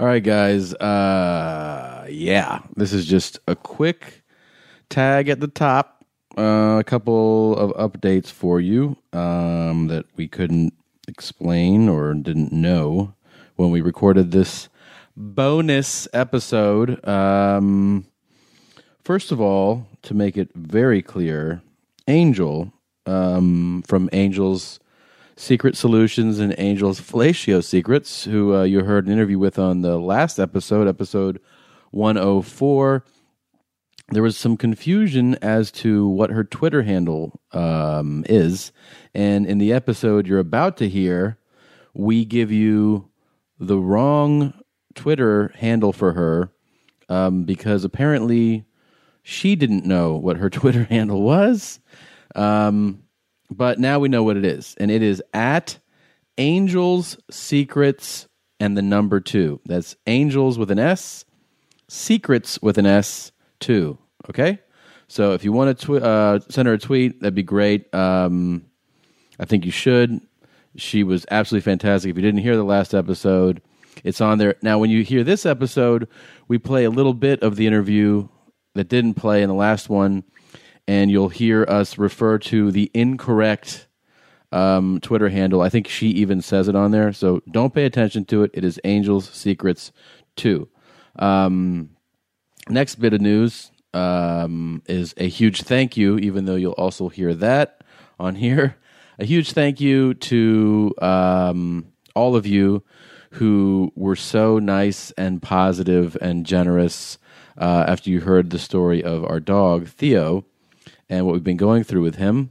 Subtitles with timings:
[0.00, 0.72] All right, guys.
[0.72, 4.22] Uh, yeah, this is just a quick
[4.88, 6.06] tag at the top.
[6.38, 10.72] Uh, a couple of updates for you um, that we couldn't
[11.06, 13.12] explain or didn't know
[13.56, 14.70] when we recorded this
[15.18, 17.06] bonus episode.
[17.06, 18.06] Um,
[19.04, 21.60] first of all, to make it very clear,
[22.08, 22.72] Angel
[23.04, 24.80] um, from Angel's
[25.40, 29.96] Secret Solutions and Angel's Fellatio Secrets, who uh, you heard an interview with on the
[29.96, 31.40] last episode, episode
[31.92, 33.02] 104.
[34.10, 38.70] There was some confusion as to what her Twitter handle um, is.
[39.14, 41.38] And in the episode you're about to hear,
[41.94, 43.08] we give you
[43.58, 44.52] the wrong
[44.94, 46.52] Twitter handle for her
[47.08, 48.66] um, because apparently
[49.22, 51.80] she didn't know what her Twitter handle was.
[52.34, 53.04] Um,
[53.50, 55.78] but now we know what it is, and it is at
[56.38, 58.28] Angels Secrets
[58.58, 59.60] and the number two.
[59.66, 61.24] That's Angels with an S,
[61.88, 63.98] Secrets with an S two.
[64.28, 64.58] Okay,
[65.08, 67.92] so if you want to tw- uh, send her a tweet, that'd be great.
[67.94, 68.66] Um,
[69.38, 70.20] I think you should.
[70.76, 72.10] She was absolutely fantastic.
[72.10, 73.60] If you didn't hear the last episode,
[74.04, 74.54] it's on there.
[74.62, 76.06] Now, when you hear this episode,
[76.46, 78.28] we play a little bit of the interview
[78.74, 80.22] that didn't play in the last one,
[80.90, 83.86] and you'll hear us refer to the incorrect
[84.50, 85.62] um, Twitter handle.
[85.62, 87.12] I think she even says it on there.
[87.12, 88.50] So don't pay attention to it.
[88.54, 89.92] It is Angels Secrets
[90.34, 90.68] 2.
[91.20, 91.90] Um,
[92.68, 97.34] next bit of news um, is a huge thank you, even though you'll also hear
[97.34, 97.84] that
[98.18, 98.74] on here.
[99.20, 102.82] A huge thank you to um, all of you
[103.34, 107.16] who were so nice and positive and generous
[107.56, 110.44] uh, after you heard the story of our dog, Theo,
[111.10, 112.50] and what we've been going through with him.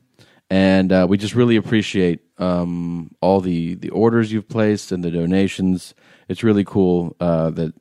[0.52, 5.12] And uh, we just really appreciate um, all the, the orders you've placed and the
[5.12, 5.94] donations.
[6.28, 7.74] It's really cool uh, that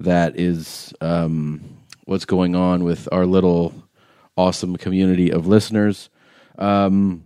[0.00, 1.60] that is um,
[2.04, 3.74] what's going on with our little
[4.36, 6.10] awesome community of listeners.
[6.58, 7.24] Um,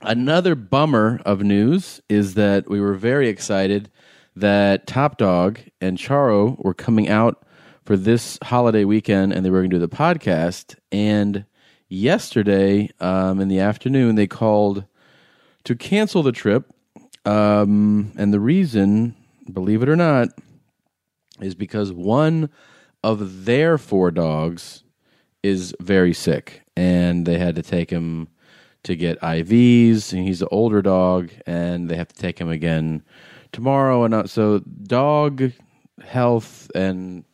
[0.00, 3.90] another bummer of news is that we were very excited
[4.36, 7.44] that Top Dog and Charo were coming out
[7.84, 10.76] for this holiday weekend and they were going to do the podcast.
[10.92, 11.44] And
[11.90, 14.84] yesterday um, in the afternoon, they called
[15.64, 16.72] to cancel the trip.
[17.26, 19.14] Um, and the reason,
[19.52, 20.28] believe it or not,
[21.40, 22.48] is because one
[23.02, 24.84] of their four dogs
[25.42, 28.28] is very sick and they had to take him
[28.82, 33.02] to get IVs and he's an older dog and they have to take him again
[33.52, 35.52] tomorrow and uh, so dog
[36.02, 37.24] health and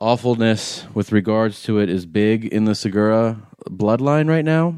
[0.00, 4.76] awfulness with regards to it is big in the Segura bloodline right now.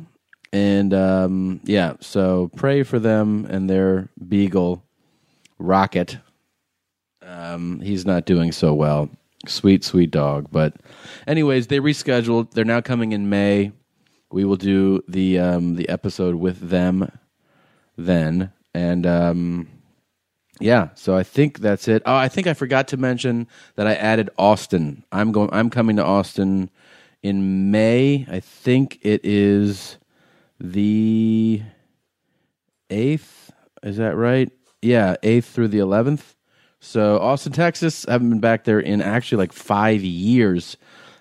[0.52, 4.84] And um, yeah so pray for them and their beagle
[5.58, 6.18] rocket.
[7.22, 9.08] Um, he's not doing so well.
[9.46, 10.48] Sweet sweet dog.
[10.50, 10.76] But
[11.26, 12.50] anyways they rescheduled.
[12.50, 13.72] They're now coming in may.
[14.30, 17.10] We will do the um, the episode with them
[17.96, 18.52] then.
[18.74, 19.68] And um,
[20.62, 22.02] yeah so i think that's it.
[22.06, 23.46] Oh i think i forgot to mention
[23.76, 25.04] that i added austin.
[25.12, 26.70] I'm going i'm coming to austin
[27.22, 28.26] in may.
[28.28, 29.98] I think it is
[30.58, 31.62] the
[32.90, 33.50] 8th
[33.82, 34.50] is that right?
[34.80, 36.34] Yeah 8th through the 11th
[36.80, 40.76] so austin texas i haven't been back there in actually like five years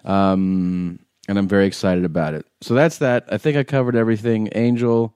[0.05, 2.45] um, and i'm very excited about it.
[2.61, 3.25] So that's that.
[3.29, 4.49] I think i covered everything.
[4.53, 5.15] Angel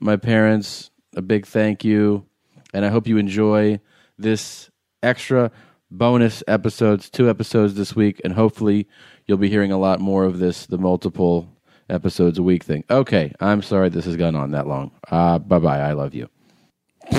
[0.00, 2.26] my parents a big thank you
[2.72, 3.80] and I hope you enjoy
[4.18, 4.70] this
[5.02, 5.50] extra
[5.90, 8.88] bonus episodes, two episodes this week, and hopefully
[9.26, 11.48] you'll be hearing a lot more of this, the multiple
[11.88, 12.84] episodes a week thing.
[12.90, 14.90] Okay, I'm sorry this has gone on that long.
[15.10, 15.80] Uh, bye bye.
[15.80, 16.28] I love you.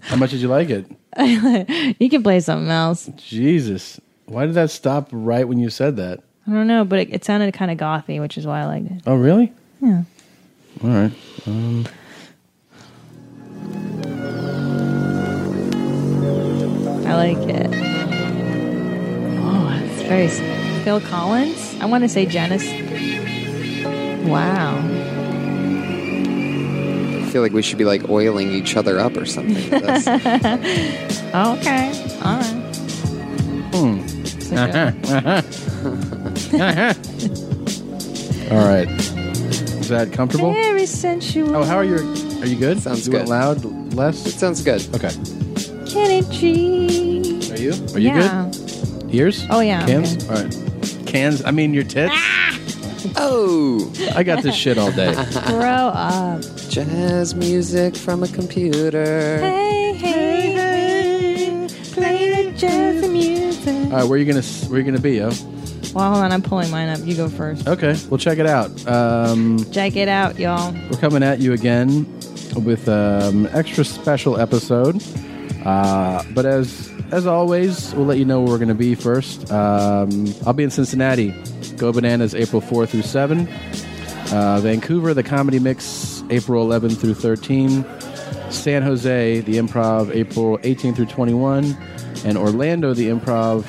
[0.00, 0.86] How much did you like it?
[1.98, 3.10] you can play something else.
[3.16, 4.00] Jesus.
[4.26, 6.20] Why did that stop right when you said that?
[6.46, 8.86] I don't know, but it, it sounded kind of gothy, which is why I liked
[8.86, 9.02] it.
[9.06, 9.52] Oh, really?
[9.80, 10.02] Yeah.
[10.84, 11.12] All right.
[11.46, 11.86] Um,
[17.06, 17.66] I like it.
[19.40, 20.40] Oh, it's very s-
[20.84, 21.74] Phil Collins.
[21.80, 22.66] I want to say Janice.
[24.28, 24.76] Wow.
[27.18, 29.70] I feel like we should be like oiling each other up or something.
[29.70, 30.06] with this.
[31.34, 31.92] okay.
[32.22, 32.62] All right.
[33.72, 34.00] Hmm.
[38.50, 38.88] All right.
[38.88, 40.52] Is that comfortable?
[40.52, 41.56] Very sensual.
[41.56, 41.96] Oh, how are you?
[42.40, 42.80] Are you good?
[42.80, 43.30] Sounds you went good.
[43.30, 43.64] loud,
[43.94, 44.24] less?
[44.26, 44.86] it sounds good.
[44.94, 45.10] Okay.
[45.88, 47.52] Kenny G.
[47.52, 47.72] Are you?
[47.94, 48.50] Are you yeah.
[48.50, 49.14] good?
[49.14, 49.46] Ears?
[49.50, 50.16] Oh, yeah, I'm Cans?
[50.16, 50.30] good.
[50.30, 51.06] All right.
[51.06, 51.44] Cans?
[51.44, 52.14] I mean, your tits?
[53.16, 55.14] Oh, I got this shit all day.
[55.46, 56.42] Grow up.
[56.68, 59.38] jazz music from a computer.
[59.38, 61.68] Hey, hey, hey.
[61.92, 63.92] Play what?
[63.92, 65.30] All right, where you gonna where you gonna be, yo?
[65.94, 66.32] Well, hold on.
[66.32, 67.00] I'm pulling mine up.
[67.04, 67.66] You go first.
[67.66, 68.86] Okay, we'll check it out.
[68.86, 70.72] Um, Check it out, y'all.
[70.90, 72.04] we're coming at you again
[72.64, 75.02] with um, extra special episode.
[75.66, 79.50] Uh, but as as always, we'll let you know where we're going to be first.
[79.50, 81.34] Um, I'll be in Cincinnati.
[81.76, 83.48] Go Bananas April 4 through 7.
[84.30, 87.84] Uh, Vancouver, the Comedy Mix April 11 through 13.
[88.50, 91.76] San Jose, the Improv April 18 through 21.
[92.24, 93.66] And Orlando, the Improv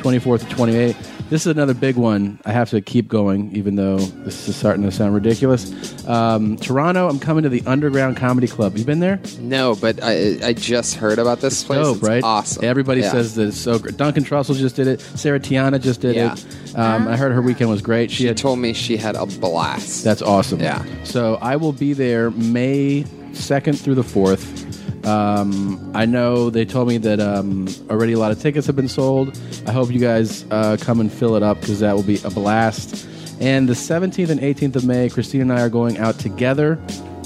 [0.00, 0.96] 24 through 28.
[1.34, 2.38] This is another big one.
[2.44, 6.06] I have to keep going, even though this is starting to sound ridiculous.
[6.06, 8.76] Um, Toronto, I'm coming to the Underground Comedy Club.
[8.78, 9.18] You been there?
[9.40, 11.80] No, but I I just heard about this place.
[11.80, 12.22] Dope, It's right?
[12.22, 12.64] Awesome.
[12.64, 13.10] Everybody Yeah.
[13.10, 13.96] says that it's so great.
[13.96, 15.00] Duncan Trussell just did it.
[15.00, 16.34] Sarah Tiana just did Yeah.
[16.34, 16.78] it.
[16.78, 18.12] Um, I heard her weekend was great.
[18.12, 20.04] She, She had told me she had a blast.
[20.04, 20.60] That's awesome.
[20.60, 20.84] Yeah.
[21.02, 24.63] So I will be there May 2nd through the 4th.
[25.04, 28.88] Um, I know they told me that um, already a lot of tickets have been
[28.88, 29.38] sold.
[29.66, 32.30] I hope you guys uh, come and fill it up because that will be a
[32.30, 33.06] blast.
[33.40, 36.80] And the 17th and 18th of May, Christine and I are going out together.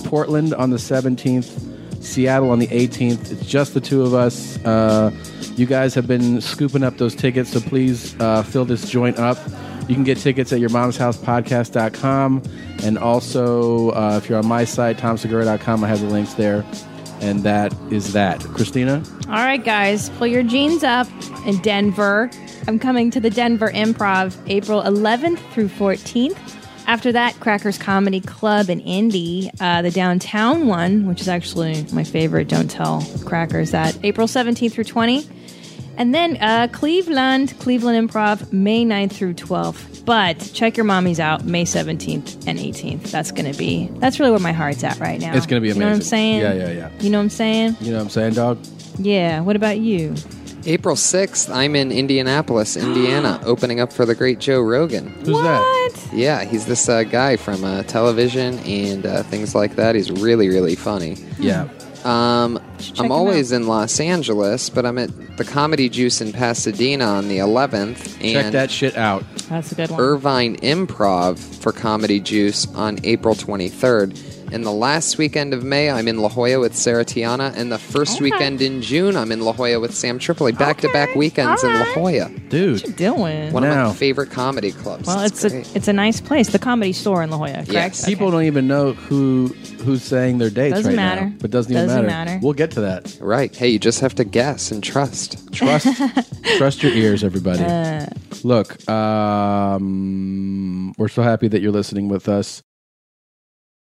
[0.04, 3.30] Portland on the 17th, Seattle on the 18th.
[3.30, 4.62] It's just the two of us.
[4.64, 5.12] Uh,
[5.56, 9.38] you guys have been scooping up those tickets, so please uh, fill this joint up.
[9.88, 12.42] You can get tickets at yourmomshousepodcast.com.
[12.82, 16.64] And also, uh, if you're on my site, tomsegura.com, I have the links there.
[17.20, 18.40] And that is that.
[18.40, 19.02] Christina?
[19.26, 21.08] All right, guys, pull your jeans up
[21.46, 22.30] in Denver.
[22.66, 26.38] I'm coming to the Denver Improv April 11th through 14th.
[26.86, 32.02] After that, Crackers Comedy Club in Indy, uh, the downtown one, which is actually my
[32.02, 32.48] favorite.
[32.48, 33.98] Don't tell Crackers that.
[34.02, 35.28] April 17th through 20.
[35.98, 40.04] And then uh, Cleveland, Cleveland Improv, May 9th through 12th.
[40.04, 43.10] But check your mommies out May 17th and 18th.
[43.10, 45.34] That's going to be, that's really where my heart's at right now.
[45.34, 45.80] It's gonna be amazing.
[45.80, 46.40] You know what I'm saying?
[46.40, 46.90] Yeah, yeah, yeah.
[47.00, 47.76] You know what I'm saying?
[47.80, 48.58] You know what I'm saying, dog?
[48.98, 49.40] Yeah.
[49.40, 50.14] What about you?
[50.64, 55.08] April 6th, I'm in Indianapolis, Indiana, opening up for the great Joe Rogan.
[55.08, 56.08] Who's that?
[56.12, 59.94] Yeah, he's this uh, guy from uh, television and uh, things like that.
[59.94, 61.16] He's really, really funny.
[61.38, 61.68] Yeah.
[62.04, 62.60] Um,
[62.98, 63.56] I'm always out.
[63.56, 68.14] in Los Angeles, but I'm at the Comedy Juice in Pasadena on the 11th.
[68.22, 69.24] And Check that shit out.
[69.48, 70.00] That's a good one.
[70.00, 74.37] Irvine Improv for Comedy Juice on April 23rd.
[74.50, 77.52] And the last weekend of May, I'm in La Jolla with Sarah Tiana.
[77.56, 78.24] And the first Okay.
[78.24, 80.52] weekend in June, I'm in La Jolla with Sam Tripoli.
[80.52, 81.18] Back to back Okay.
[81.18, 82.30] weekends in La Jolla.
[82.48, 82.74] Dude.
[82.80, 83.52] What you doing?
[83.52, 85.06] One of my favorite comedy clubs.
[85.06, 86.48] well, it's a it's a nice place.
[86.48, 87.72] The Comedy Store in La Jolla, correct?
[87.72, 88.04] Yes.
[88.04, 88.12] Okay.
[88.14, 89.54] People don't even know who
[89.84, 91.24] who's saying their dates Doesn't right matter.
[91.26, 91.32] now.
[91.40, 92.30] But doesn't even Doesn't matter.
[92.30, 92.40] matter.
[92.42, 93.16] We'll get to that.
[93.20, 93.54] right.
[93.54, 95.52] Hey, you just have to guess and trust.
[95.52, 95.86] Trust
[96.56, 97.64] trust your ears, everybody.
[97.64, 98.06] Uh.
[98.44, 102.62] Look, um, we're so happy that you're listening with us.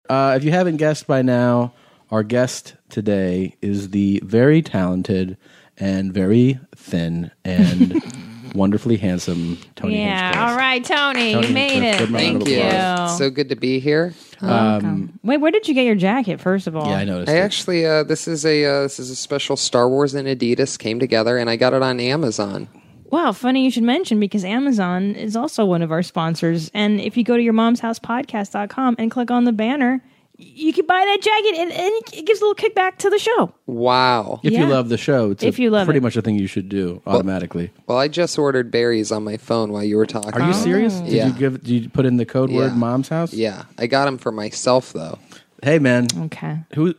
[0.09, 1.73] Uh, if you haven't guessed by now,
[2.11, 5.37] our guest today is the very talented
[5.77, 8.01] and very thin and
[8.55, 10.25] wonderfully handsome Tony Yeah.
[10.31, 10.49] Hinchcliffe.
[10.49, 11.95] All right, Tony, Tony you made Hinchcliffe.
[11.95, 11.99] it.
[11.99, 12.61] Good round Thank of you.
[12.61, 13.17] applause.
[13.19, 14.13] So good to be here.
[14.41, 15.19] Welcome.
[15.23, 16.39] Wait, where did you get your jacket?
[16.41, 17.29] First of all, Yeah, I noticed.
[17.31, 17.39] I it.
[17.41, 20.97] actually, uh, this is a uh, this is a special Star Wars and Adidas came
[20.99, 22.67] together, and I got it on Amazon.
[23.11, 26.69] Wow, funny you should mention because Amazon is also one of our sponsors.
[26.73, 30.01] And if you go to your mom's house podcast.com and click on the banner,
[30.37, 33.51] you can buy that jacket and, and it gives a little kickback to the show.
[33.65, 34.39] Wow.
[34.43, 34.61] if Yeah.
[34.61, 36.03] you love the show, it's If a- you love pretty it.
[36.03, 37.71] much a thing you should do automatically.
[37.87, 40.33] Well, I just ordered berries on my phone while you were talking.
[40.33, 40.63] Are you oh.
[40.63, 40.93] serious?
[40.99, 41.27] Did Yeah.
[41.27, 41.63] you give?
[41.63, 42.77] Did you put in the code word Yeah.
[42.77, 43.33] "mom's house"?
[43.33, 45.17] Yeah, I got them for myself though.
[45.63, 46.07] Hey, man.
[46.25, 46.59] Okay.
[46.75, 46.93] Who?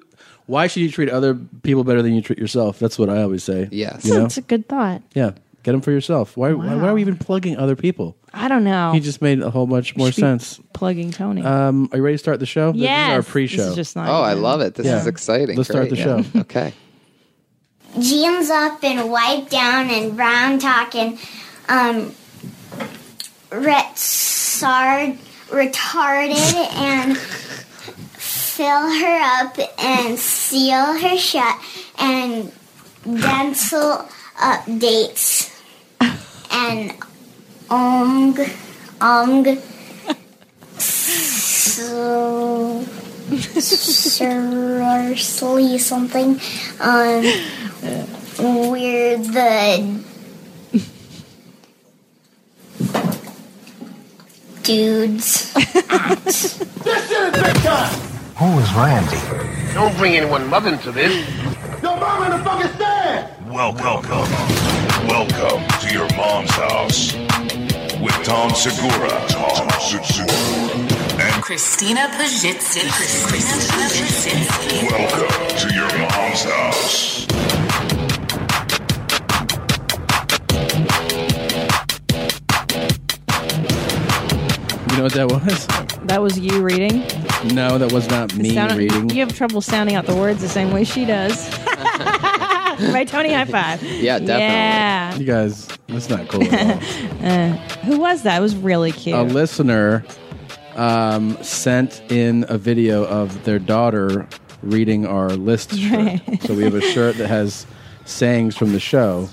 [0.46, 2.78] Why should you treat other people better than you treat yourself?
[2.80, 3.68] That's what I always say.
[3.70, 4.04] Yes.
[4.04, 4.20] You know?
[4.22, 5.00] That's a good thought.
[5.14, 5.30] Yeah.
[5.62, 6.36] Get them for yourself.
[6.36, 6.74] Why, why?
[6.76, 8.16] Why are we even plugging other people?
[8.32, 8.92] I don't know.
[8.92, 10.58] He just made a whole bunch more Should be sense.
[10.72, 11.42] Plugging Tony.
[11.42, 12.72] Um, are you ready to start the show?
[12.74, 13.08] yes.
[13.08, 13.56] This is our pre-show.
[13.58, 14.74] This is just not Oh, I even- love it.
[14.74, 14.98] This Yeah.
[15.00, 15.56] is exciting.
[15.56, 15.96] Let's start Great.
[16.04, 16.40] the show.
[16.40, 16.72] Okay.
[17.98, 21.18] jeans up and wipe down and brown talking
[21.68, 22.14] um
[23.50, 31.58] retard, retarded and fill her up and seal her shut
[31.98, 32.52] and
[33.04, 34.06] dental
[34.38, 35.49] updates
[36.50, 36.92] and
[37.70, 38.36] ong
[39.00, 39.58] ong
[40.78, 42.82] so
[43.60, 46.40] seriously something
[46.80, 47.24] um
[48.70, 50.00] we're the
[54.62, 55.52] dudes
[58.40, 59.20] Who is Randy?
[59.74, 61.12] Don't bring anyone mother into this.
[61.82, 63.39] Yo, mom in the fucking stand!
[63.50, 63.84] Welcome.
[63.84, 65.08] Welcome.
[65.08, 67.14] Welcome to your mom's house
[68.00, 69.26] with Tom Segura.
[69.28, 70.30] Tom Segura.
[71.20, 72.86] And Christina Pazsitzky.
[74.90, 77.26] Welcome to your mom's house.
[84.90, 85.66] You know what that was?
[86.06, 87.00] That was you reading?
[87.54, 89.08] No, that was not me Sound- reading.
[89.10, 91.48] You have trouble sounding out the words the same way she does.
[92.92, 93.32] right, Tony?
[93.32, 93.82] High five.
[93.82, 94.44] Yeah, definitely.
[94.44, 95.14] Yeah.
[95.16, 96.80] You guys, that's not cool at all.
[97.20, 97.52] Uh,
[97.84, 98.38] who was that?
[98.38, 99.14] It was really cute.
[99.16, 100.04] a listener
[100.74, 104.26] um, sent in a video of their daughter
[104.62, 105.92] reading our list shirt.
[106.26, 106.42] Right.
[106.42, 107.66] So we have a shirt that has
[108.06, 109.28] sayings from the show.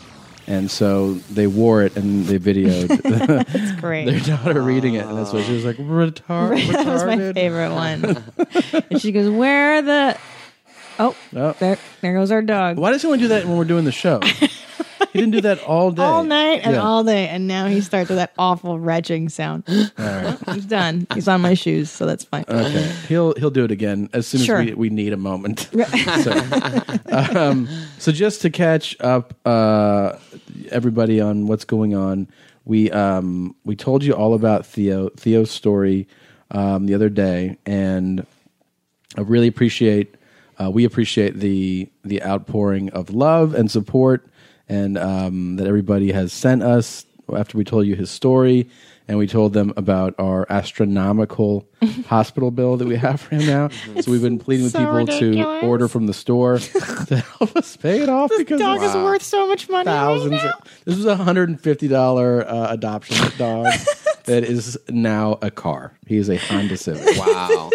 [0.49, 3.01] And so they wore it and they videoed
[3.51, 4.05] That's great.
[4.05, 5.05] their daughter reading it.
[5.05, 6.65] And that's why she was like, retard.
[6.71, 8.23] that was my favorite one.
[8.89, 10.17] and she goes, "Where are the?
[10.99, 11.55] Oh, Oh.
[11.59, 12.77] there, there goes our dog.
[12.77, 14.19] Why does he only do that when we're doing the show?
[14.25, 14.49] he
[15.13, 16.01] didn't do that all day.
[16.03, 16.81] All night and Yeah.
[16.81, 19.63] all day, and now he starts with that awful retching sound.
[20.53, 21.05] He's done.
[21.13, 22.45] He's on my shoes, so that's fine.
[22.47, 24.59] Okay, he'll he'll do it again as soon Sure.
[24.59, 25.69] as we, we need a moment.
[26.23, 26.31] so,
[27.11, 27.67] um,
[27.99, 30.13] so just to catch up, uh,
[30.71, 32.27] everybody on what's going on,
[32.65, 36.07] we um, we told you all about Theo Theo's story
[36.51, 38.25] um, the other day, and
[39.17, 40.15] I really appreciate
[40.59, 44.27] uh, we appreciate the the outpouring of love and support,
[44.69, 48.69] and um, that everybody has sent us after we told you his story,
[49.07, 51.67] and we told them about our astronomical
[52.07, 53.67] hospital bill that we have for him now.
[54.01, 55.61] so we've been pleading with people ridiculous.
[55.61, 56.57] to order from the store
[57.07, 59.85] to help us pay it off because dog it's is worth so much money.
[59.87, 60.31] right thousands.
[60.43, 60.53] now.
[60.85, 63.65] this was a hundred and fifty dollar uh, adoption dog
[64.25, 65.93] that is now a car.
[66.05, 67.17] He is a Honda Civic.
[67.17, 67.69] Wow.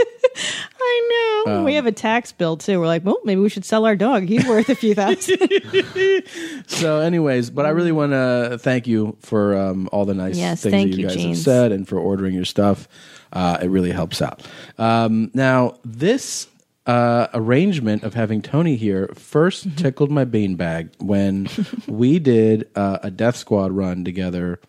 [0.84, 1.58] I know.
[1.58, 2.78] Um, we have a tax bill too.
[2.80, 4.24] We're like, well, maybe we should sell our dog.
[4.24, 5.38] He's worth a few thousand.
[6.66, 10.62] So, anyways, but I really want to thank you for um, all the nice Yes,
[10.62, 11.38] things that you, you, guys Jeans.
[11.38, 12.88] have said and for ordering your stuff.
[13.32, 14.46] Uh, it really helps out.
[14.78, 16.46] Um, now, this
[16.86, 19.76] uh, arrangement of having Tony here first Mm-hmm.
[19.76, 21.48] tickled my beanbag when
[21.86, 24.60] we did uh, a Death Squad run together.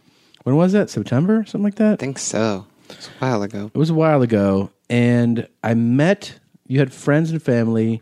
[0.43, 0.89] When was that?
[0.89, 1.93] September, something like that.
[1.93, 2.65] I think so.
[2.89, 3.71] It was a while ago.
[3.73, 6.39] It was a while ago, and I met.
[6.67, 8.01] You had friends and family,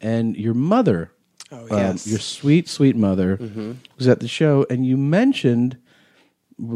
[0.00, 1.10] and your mother,
[1.50, 2.06] oh, yes.
[2.06, 3.38] your sweet, sweet mother,
[3.96, 5.78] was at the show, and you mentioned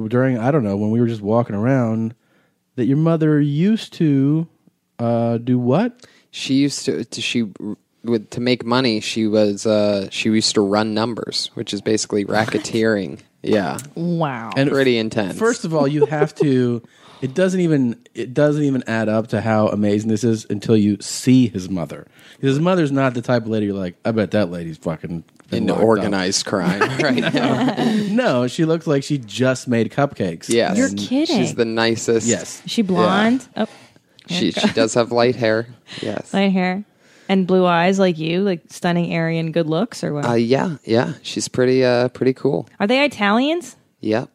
[0.09, 2.15] during I don't know when we were just walking around
[2.77, 4.49] that your mother used to
[4.99, 6.07] uh, do what?
[6.31, 7.51] She used to, to she
[8.03, 9.01] with to make money.
[9.01, 13.21] She was uh, she used to run numbers, which is basically racketeering.
[13.43, 14.53] yeah, wow.
[14.57, 15.39] And pretty intense.
[15.39, 16.83] First of all, you have to.
[17.23, 20.99] It doesn't even it doesn't even add up to how amazing this is until you
[21.01, 22.07] see his mother.
[22.41, 23.97] 'Cause his mother's not the type of lady you're like.
[24.05, 27.75] I bet that lady's fucking been into locked up." organized crime right now.
[28.11, 30.49] No, she looks like she just made cupcakes.
[30.51, 31.37] Yes, You're kidding.
[31.39, 32.27] She's the nicest.
[32.27, 32.63] Yes.
[32.67, 33.49] Is she blonde?
[33.57, 33.67] Oh,
[34.29, 35.67] she she does have light hair.
[36.03, 36.35] Yes.
[36.35, 36.85] light hair
[37.29, 40.27] and blue eyes like you, like stunning Aryan good looks, or what?
[40.27, 41.15] Uh, yeah, yeah.
[41.23, 42.69] She's pretty uh pretty cool.
[42.79, 43.77] Are they Italians?
[44.01, 44.29] Yep.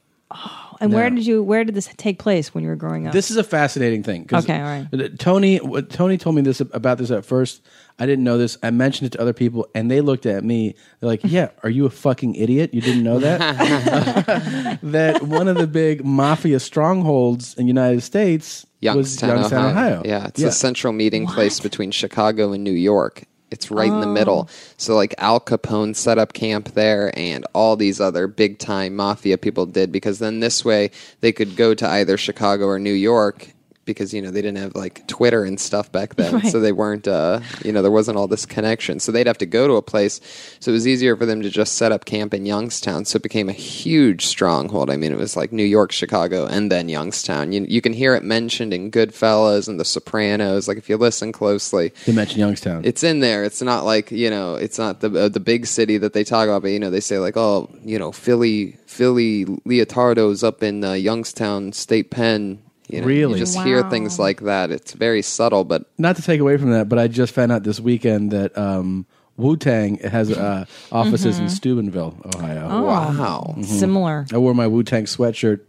[0.82, 1.44] And where did you?
[1.44, 3.14] Where did this take place when you were growing up?
[3.14, 4.28] This is a fascinating thing.
[4.32, 5.20] Okay, all right.
[5.20, 7.62] Tony, Tony told me this about this at first.
[8.00, 8.58] I didn't know this.
[8.64, 10.76] I mentioned it to other people, and they looked at me.
[11.00, 12.74] They're like, "Yeah, are you a fucking idiot?
[12.74, 14.80] You didn't know that?
[14.84, 20.00] that one of the big mafia strongholds in the United States was Youngstown, Youngstown, Ohio.
[20.00, 20.02] Ohio.
[20.04, 23.24] Yeah, it's a central meeting place between Chicago and New York.
[23.52, 24.48] It's right in the middle.
[24.50, 24.54] Oh.
[24.78, 29.38] So like Al Capone set up camp there and all these other big time mafia
[29.38, 33.54] people did because then this way they could go to either Chicago or New York
[33.92, 36.32] because you know they didn't have like Twitter and stuff back then.
[36.42, 36.48] Right.
[36.48, 39.00] So they weren't uh you know there wasn't all this connection.
[39.00, 40.22] So they'd have to go to a place.
[40.62, 43.04] So it was easier for them to just set up camp in Youngstown.
[43.04, 44.90] So it became a huge stronghold.
[44.90, 47.52] I mean it was like New York, Chicago and then Youngstown.
[47.52, 51.32] You you can hear it mentioned in Goodfellas and The Sopranos like if you listen
[51.32, 51.92] closely.
[52.06, 52.86] They mentioned Youngstown.
[52.86, 53.44] It's in there.
[53.44, 54.56] It's not like you know.
[54.56, 56.62] It's not the uh, the big city that they talk about.
[56.62, 60.94] But you know, they say like, oh, you know, Philly Philly Leotardo's up in uh,
[60.94, 62.62] Youngstown State Pen.
[62.92, 63.34] You know, Really?
[63.40, 64.72] You just hear things like that.
[64.72, 67.64] It's very subtle, but Not to take away from that, but I just found out
[67.64, 69.06] this weekend that um,
[69.38, 72.68] Wu Tang has uh, offices in Steubenville, Ohio.
[72.70, 72.84] Oh.
[72.84, 73.56] wow.
[73.64, 74.26] Similar.
[74.34, 75.62] I wore my Wu Tang sweatshirt.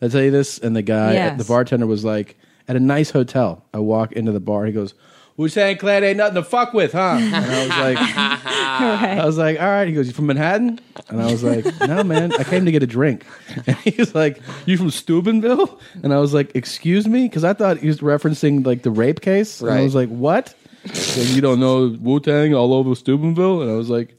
[0.00, 0.58] Did I tell you this?
[0.58, 1.38] And the guy, Yes.
[1.38, 2.36] the bartender was like,
[2.68, 3.64] at a nice hotel.
[3.74, 4.64] I walk into the bar.
[4.64, 4.94] He goes,
[5.40, 7.16] Wu Tang Clan ain't nothing to fuck with, huh?
[7.18, 7.96] And I was like,
[8.44, 9.88] I was like, all right.
[9.88, 10.78] He goes, you from Manhattan?
[11.08, 12.30] And I was like, no, man.
[12.38, 13.24] I came to get a drink.
[13.66, 15.80] And he's like, you from Steubenville?
[16.02, 19.22] And I was like, excuse me, because I thought he was referencing like the rape
[19.22, 19.62] case.
[19.62, 19.82] And I Right.
[19.82, 20.54] was like, what?
[20.92, 23.62] Said, you don't know Wu Tang all over Steubenville?
[23.62, 24.14] And I was like,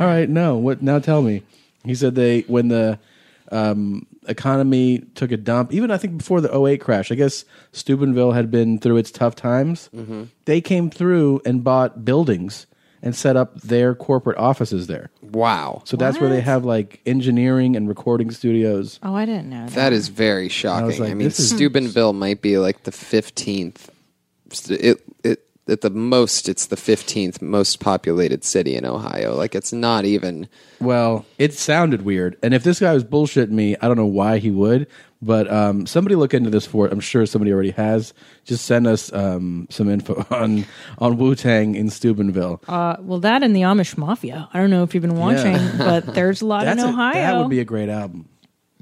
[0.00, 0.56] all right, no.
[0.56, 0.80] What?
[0.80, 1.42] Now tell me.
[1.84, 2.98] He said they when the
[3.50, 8.32] um, economy took a dump, even I think before the 08 crash, I guess Steubenville
[8.32, 9.90] had been through its tough times.
[9.94, 10.24] Mm-hmm.
[10.44, 12.66] They came through and bought buildings
[13.04, 15.10] and set up their corporate offices there.
[15.22, 15.82] Wow.
[15.84, 16.44] So that's where they What?
[16.44, 19.00] have like engineering and recording studios.
[19.02, 19.74] Oh, I didn't know that.
[19.74, 21.02] That is very shocking.
[21.02, 23.90] I, like, mean, this is- Steubenville might be like the fifteenth.
[24.70, 29.34] It it at the most, it's the fifteenth most populated city in Ohio.
[29.36, 30.48] Like it's not even.
[30.80, 32.36] Well, it sounded weird.
[32.42, 34.86] And if this guy was bullshitting me, I don't know why he would.
[35.24, 36.92] But um, somebody look into this for it.
[36.92, 38.12] I'm sure somebody already has.
[38.44, 40.64] Just send us um, some info on
[40.98, 42.60] on Wu Tang in Steubenville.
[42.66, 44.48] Uh, well, that and the Amish Mafia.
[44.52, 47.12] I don't know if you've been watching, but there's a lot That's in a- Ohio.
[47.14, 48.28] that would be a great album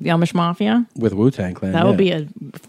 [0.00, 0.86] the Amish Mafia.
[0.96, 1.72] with Wu Tang Clan.
[1.72, 1.88] That yeah.
[1.88, 2.26] would be a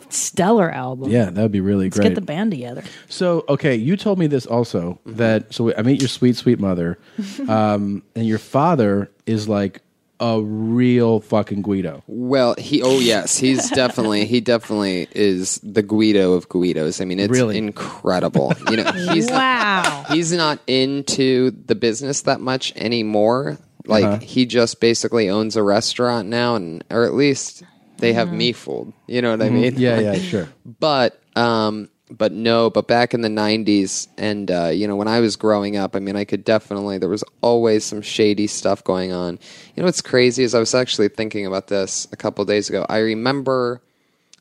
[0.09, 1.09] stellar album.
[1.09, 2.09] yeah, that would be really Let's great.
[2.09, 2.83] get the band together.
[3.09, 5.15] So, okay, you told me this also Mm-hmm.
[5.17, 6.97] that so I meet your sweet, sweet mother,
[7.47, 9.81] um, and your father is like
[10.19, 12.03] a real fucking Guido.
[12.05, 12.83] Well, he.
[12.83, 14.25] Oh yes, he's definitely.
[14.25, 17.01] He definitely is the Guido of Guidos.
[17.01, 17.57] I mean, it's Really?
[17.57, 18.53] incredible.
[18.69, 20.05] You know, he's Wow.
[20.09, 23.57] he's not into the business that much anymore.
[23.85, 24.19] Like Uh-huh.
[24.21, 27.63] he just basically owns a restaurant now, and or at least
[27.97, 28.93] they have me fooled.
[29.07, 29.71] You know what I mean?
[29.73, 29.79] Mm-hmm.
[29.81, 30.49] Yeah, yeah, sure.
[30.79, 35.21] but um but no but back in the 90s and uh you know when i
[35.21, 39.13] was growing up i mean i could definitely there was always some shady stuff going
[39.13, 39.39] on
[39.73, 42.85] you know what's crazy is i was actually thinking about this a couple days ago
[42.89, 43.81] i remember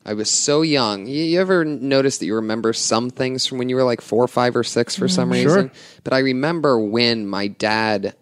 [0.05, 3.69] i was so young you, you ever notice that you remember some things from when
[3.69, 5.43] you were like four five or six for some Sure.
[5.45, 5.71] reason
[6.03, 8.13] but i remember when my dad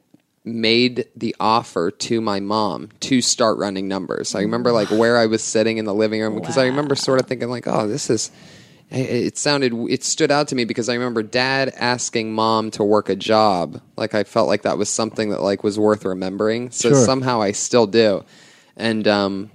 [0.45, 4.35] made the offer to my mom to start running numbers.
[4.35, 7.19] I remember like where I was sitting in the living room because I remember sort
[7.19, 8.31] of thinking like, "Oh, this is."
[8.91, 9.73] it- It sounded.
[9.89, 13.79] It stood out to me because I remember Dad asking Mom to work a job.
[13.97, 16.71] Like I felt like that was something that like was worth remembering.
[16.71, 17.05] So Sure.
[17.05, 18.23] somehow I still do,
[18.75, 19.51] and um,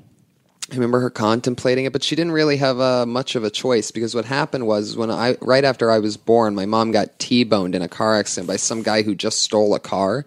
[0.74, 3.90] I remember her contemplating it, but she didn't really have uh, much of a choice
[3.92, 7.74] because what happened was when I right after I was born, my mom got T-boned
[7.74, 10.26] in a car accident by some guy who just stole a car,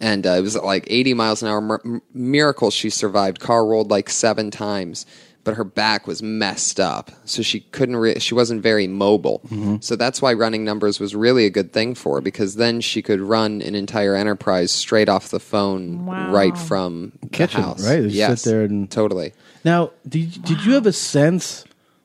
[0.00, 1.60] and uh, it was like 80 miles an hour.
[1.60, 3.38] Mir- m- miracle she survived.
[3.40, 5.06] Car rolled like seven times,
[5.44, 7.96] but her back was messed up, so she couldn't.
[7.96, 9.40] Re- she wasn't very mobile.
[9.80, 13.00] So that's why running numbers was really a good thing for her because then she
[13.00, 16.32] could run an entire enterprise straight off the phone, Wow.
[16.32, 17.86] right from the Kitchen, house.
[17.88, 18.02] right?
[18.02, 19.32] Just sit Yes, there and- totally.
[19.64, 21.64] Now, did did you have a sense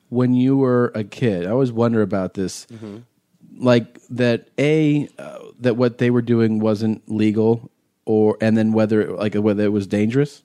[0.10, 1.46] when you were a kid?
[1.48, 2.98] I always wonder about this, Mm-hmm.
[3.64, 7.70] like that a uh, that what they were doing wasn't legal,
[8.06, 10.44] or and then whether like whether it was dangerous.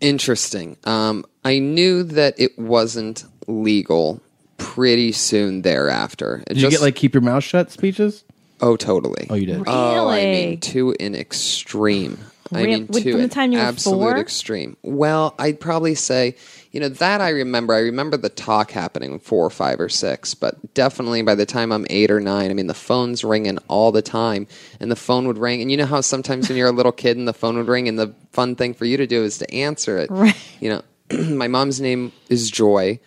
[0.00, 0.76] Interesting.
[0.84, 4.20] Um, I knew that it wasn't legal
[4.58, 6.42] pretty soon thereafter.
[6.46, 8.24] It Did you get like keep your mouth shut speeches?
[8.60, 9.26] oh, totally.
[9.30, 9.62] Oh, you did.
[9.66, 12.18] Oh, I mean, to an extreme.
[12.54, 14.18] I mean, with- to the time you were absolute four?
[14.18, 14.76] extreme.
[14.82, 16.36] Well, I'd probably say,
[16.72, 17.74] you know, that I remember.
[17.74, 21.70] I remember the talk happening four or five or six, but definitely by the time
[21.72, 24.46] I'm eight or nine, I mean, the phone's ringing all the time,
[24.80, 25.62] and the phone would ring.
[25.62, 27.86] And you know how sometimes when you're a little kid and the phone would ring,
[27.88, 30.10] and the fun thing for you to do is to answer it.
[30.14, 30.36] Right.
[30.60, 30.82] You know,
[31.36, 32.98] my mom's name is Joy.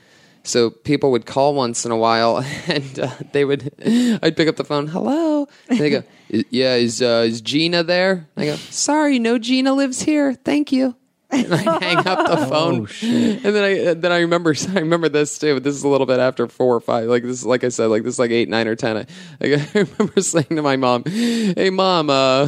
[0.48, 3.70] So people would call once in a while, and uh, they would.
[3.86, 4.88] I'd pick up the phone.
[4.88, 5.48] Hello.
[5.68, 10.02] And they go, "Yeah, is uh, is Gina there?" I go, "Sorry, no Gina lives
[10.02, 10.34] here.
[10.34, 10.96] Thank you."
[11.30, 12.88] And I hang up the phone.
[13.02, 15.56] And then I then I remember I remember this too.
[15.56, 17.10] But this is a little bit after four or five.
[17.10, 18.98] Like this, is like I said, like this is like eight, nine, or ten.
[18.98, 19.06] I,
[19.42, 22.48] I remember saying to my mom, "Hey, mom, uh,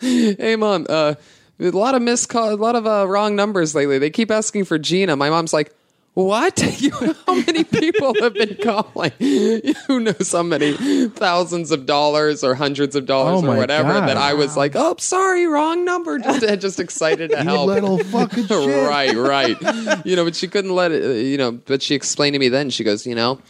[0.00, 1.14] hey, mom, uh,
[1.58, 3.98] a lot of missed call, a lot of uh, wrong numbers lately.
[3.98, 5.72] They keep asking for Gina." My mom's like.
[6.14, 6.60] What?
[7.26, 9.10] how many people have been calling?
[9.88, 14.08] Who knows how many thousands of dollars or hundreds of dollars Oh or whatever God.
[14.08, 16.20] that I was like, oh, sorry, wrong number.
[16.20, 17.66] Just, just excited to help.
[17.66, 18.88] little fucking shit.
[18.88, 20.06] right, right.
[20.06, 21.24] You know, but she couldn't let it.
[21.26, 22.70] You know, but she explained to me then.
[22.70, 23.40] She goes, you know,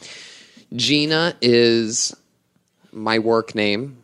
[0.75, 2.17] Gina is
[2.93, 3.99] my work name,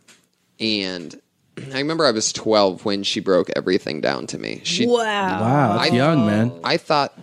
[0.59, 1.19] and
[1.73, 4.61] I remember I was twelve when she broke everything down to me.
[4.65, 4.97] She Wow.
[4.97, 6.51] Wow, that's I- young, man.
[6.63, 7.17] I thought.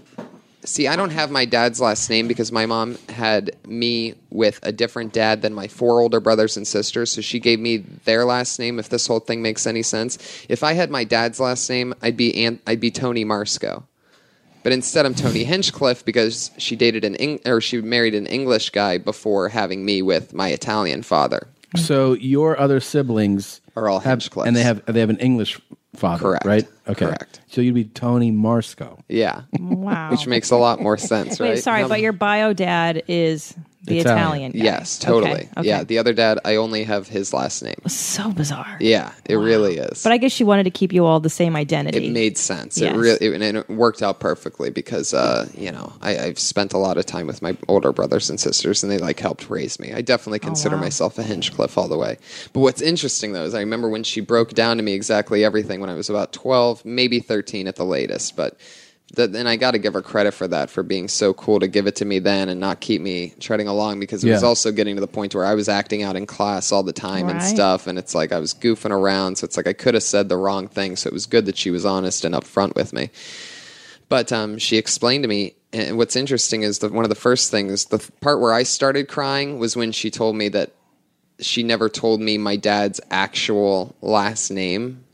[0.68, 4.70] See, I don't have my dad's last name because my mom had me with a
[4.70, 7.10] different dad than my four older brothers and sisters.
[7.10, 8.78] So she gave me their last name.
[8.78, 12.18] If this whole thing makes any sense, if I had my dad's last name, I'd
[12.18, 13.84] be Ant- I'd be Tony Marsco.
[14.62, 18.68] But instead, I'm Tony Hinchcliffe because she dated an Eng- or she married an English
[18.70, 21.46] guy before having me with my Italian father.
[21.76, 24.46] So your other siblings Are all have, Hinchcliffes.
[24.46, 25.58] and they have they have an English
[25.96, 26.44] father, Correct.
[26.44, 26.66] right?
[26.88, 27.40] Okay, Correct.
[27.48, 29.00] So you'd be Tony Marsco.
[29.08, 30.10] Yeah, Wow.
[30.10, 31.50] which makes a lot more sense, right?
[31.54, 33.54] Wait, sorry, Now- but your bio dad is
[33.88, 34.52] the Italian.
[34.52, 34.58] guy.
[34.58, 35.32] Yes, totally.
[35.32, 35.68] Okay, okay.
[35.68, 37.76] Yeah, the other dad, I only have his last name.
[37.86, 38.76] so bizarre.
[38.80, 40.02] Yeah, it really is.
[40.02, 42.06] But I guess she wanted to keep you all the same identity.
[42.06, 42.78] it made sense.
[42.78, 42.94] Yes.
[42.94, 46.72] It really it, and it worked out perfectly because uh, you know I, I've spent
[46.72, 49.78] a lot of time with my older brothers and sisters, and they like helped raise
[49.80, 49.92] me.
[49.92, 50.82] I definitely consider wow.
[50.82, 52.18] myself a Hinchcliffe all the way.
[52.52, 55.80] But what's interesting though is I remember when she broke down to me exactly everything
[55.80, 58.56] when I was about twelve, maybe thirteen at the latest, but.
[59.14, 61.66] That, and I got to give her credit for that, for being so cool to
[61.66, 64.70] give it to me then and not keep me treading along because it was also
[64.70, 67.42] getting to the point where I was acting out in class all the time and
[67.42, 67.86] stuff.
[67.86, 69.36] And it's like I was goofing around.
[69.38, 70.94] So it's like I could have said the wrong thing.
[70.96, 73.10] So it was good that she was honest and upfront with me.
[74.10, 77.50] But um, she explained to me, and what's interesting is that one of the first
[77.50, 80.72] things, the part where I started crying was when she told me that
[81.40, 85.04] she never told me my dad's actual last name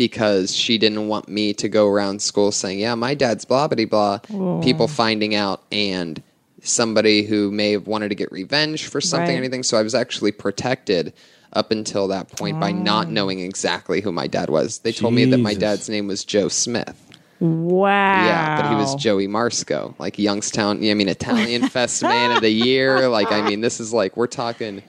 [0.00, 3.84] because she didn't want me to go around school saying, "Yeah, my dad's blah blah
[3.84, 6.22] blah." People finding out and
[6.62, 9.34] somebody who may have wanted to get revenge for something Right.
[9.34, 9.62] or anything.
[9.62, 11.12] So I was actually protected
[11.52, 14.78] up until that point by not knowing exactly who my dad was.
[14.78, 16.96] They told me that my dad's name was Joe Smith.
[17.40, 18.24] wow.
[18.24, 20.78] Yeah, but he was Joey Marsco, like Youngstown.
[20.82, 23.06] I mean, Italian Fest Man of the Year.
[23.08, 24.82] Like, I mean, this is like we're talking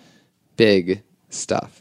[0.55, 1.80] big stuff.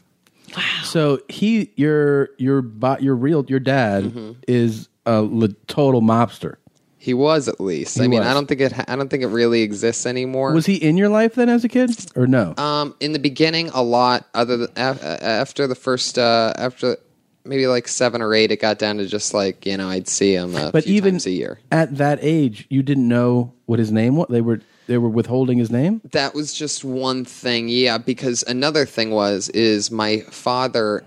[0.83, 2.63] So he, your your
[2.99, 4.31] your real your dad Mm-hmm.
[4.47, 5.27] is a
[5.67, 6.55] total mobster.
[6.97, 7.99] He was at least.
[7.99, 8.27] I mean, was.
[8.27, 8.73] I don't think it.
[8.87, 10.53] I don't think it really exists anymore.
[10.53, 12.53] Was he in your life then as a kid or no?
[12.57, 14.27] Um, in the beginning, a lot.
[14.35, 16.97] Other than uh, after the first, uh, after
[17.43, 20.35] maybe like seven or eight, it got down to just like you know, I'd see
[20.35, 21.59] him a but few even times a year.
[21.71, 24.27] at that age, you didn't know what his name was.
[24.29, 26.01] They were they were withholding his name.
[26.11, 31.03] that was just one thing yeah because another thing was is my father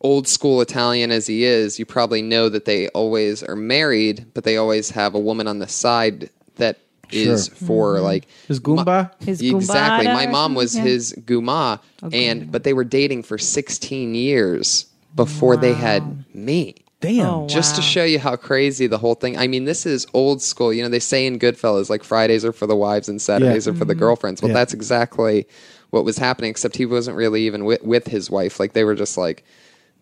[0.00, 4.44] old school italian as he is you probably know that they always are married but
[4.44, 6.78] they always have a woman on the side that
[7.12, 7.66] is Sure.
[7.66, 8.04] for mm-hmm.
[8.04, 9.10] like His Goomba.
[9.20, 10.76] His exactly my mom was?
[10.76, 10.82] Yeah.
[10.82, 11.80] his guma
[12.12, 14.86] and but they were dating for 16 years
[15.16, 17.26] before they had me Damn.
[17.26, 19.38] Oh, just to show you how crazy the whole thing.
[19.38, 20.72] I mean, this is old school.
[20.72, 23.72] You know, they say in Goodfellas, like Fridays are for the wives and Saturdays are
[23.72, 24.00] for the mm-hmm.
[24.00, 24.42] girlfriends.
[24.42, 24.54] Well, Yeah.
[24.54, 25.46] that's exactly
[25.90, 26.50] what was happening.
[26.50, 28.60] Except he wasn't really even with, with his wife.
[28.60, 29.44] Like they were just like.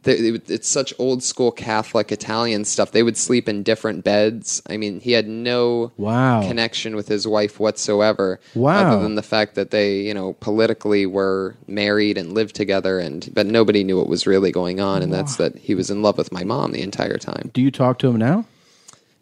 [0.04, 2.92] It's such old school Catholic Italian stuff.
[2.92, 4.62] They would sleep in different beds.
[4.68, 6.46] I mean, he had no Wow.
[6.46, 8.40] connection with his wife whatsoever.
[8.54, 8.92] Wow.
[8.92, 13.28] Other than the fact that they, you know, politically were married and lived together, and
[13.34, 16.16] but nobody knew what was really going on, and that's that he was in love
[16.16, 17.50] with my mom the entire time.
[17.52, 18.44] Do you talk to him now?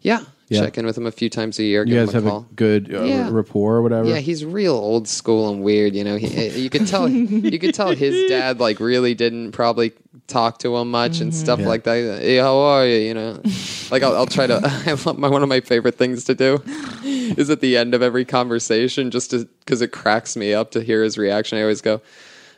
[0.01, 0.21] Yeah.
[0.49, 0.61] Yeah.
[0.61, 1.83] Check in with him a few times a year.
[1.83, 3.29] You give guys him have a a good uh, Yeah.
[3.29, 4.07] rapport or whatever.
[4.07, 5.93] yeah, he's real old school and weird.
[5.93, 9.91] You know, he, you could tell you could tell his dad like really didn't probably
[10.27, 11.67] talk to him much and stuff Yeah.
[11.67, 12.21] like that.
[12.21, 12.95] Hey, how are you?
[12.97, 13.41] You know,
[13.91, 14.59] like I'll, I'll try to.
[14.85, 16.61] I love my one of my favorite things to do
[17.03, 21.03] is at the end of every conversation, just because it cracks me up to hear
[21.03, 21.57] his reaction.
[21.57, 22.01] I always go.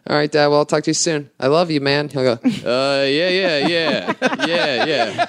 [0.09, 0.47] All right, Dad.
[0.47, 1.29] Well, I'll talk to you soon.
[1.39, 2.09] I love you, man.
[2.09, 2.31] He'll go.
[2.33, 4.13] Uh, yeah, yeah, yeah,
[4.47, 5.25] yeah, yeah.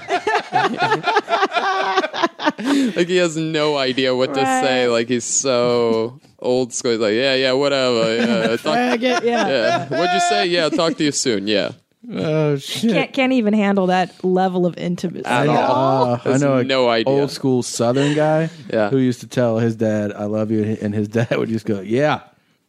[2.96, 4.88] like he has no idea what to say.
[4.88, 6.92] Like he's so old school.
[6.92, 8.16] He's like, yeah, yeah, whatever.
[8.16, 9.20] Yeah, talk, yeah.
[9.22, 9.88] yeah.
[9.88, 10.46] What'd you say?
[10.46, 11.46] Yeah, I'll talk to you soon.
[11.46, 11.72] Yeah.
[12.08, 12.92] Oh shit.
[12.92, 15.26] Can't, can't even handle that level of intimacy.
[15.26, 16.04] At all.
[16.14, 17.12] Uh, I Has know a no idea.
[17.12, 18.88] old school Southern guy Yeah.
[18.88, 21.80] who used to tell his dad, "I love you," and his dad would just go,
[21.80, 22.20] "Yeah."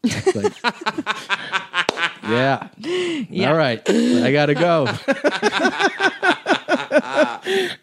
[0.04, 0.54] It's like,
[2.28, 2.68] yeah.
[3.48, 4.88] All right, I gotta go.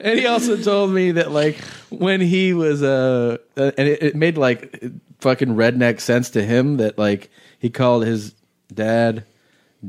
[0.00, 1.56] and he also told me that like
[1.90, 4.82] when he was uh, uh and it, it made like
[5.20, 8.34] fucking redneck sense to him that like he called his
[8.72, 9.24] dad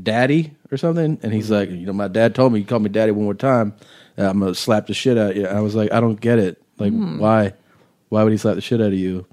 [0.00, 2.88] daddy or something and he's like you know my dad told me you call me
[2.88, 3.74] daddy one more time
[4.18, 5.46] i'm gonna slap the shit out of you.
[5.46, 6.62] I was like i don't get it.
[6.78, 7.18] Like hmm.
[7.18, 7.52] why?
[8.08, 9.26] Why would he slap the shit out of you?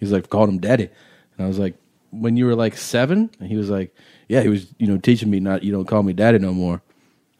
[0.00, 0.88] He's like called him daddy.
[1.36, 1.74] And i was like
[2.10, 3.30] when you were like seven?
[3.40, 3.94] And he was like
[4.28, 6.82] yeah he was you know teaching me not you don't call me daddy no more.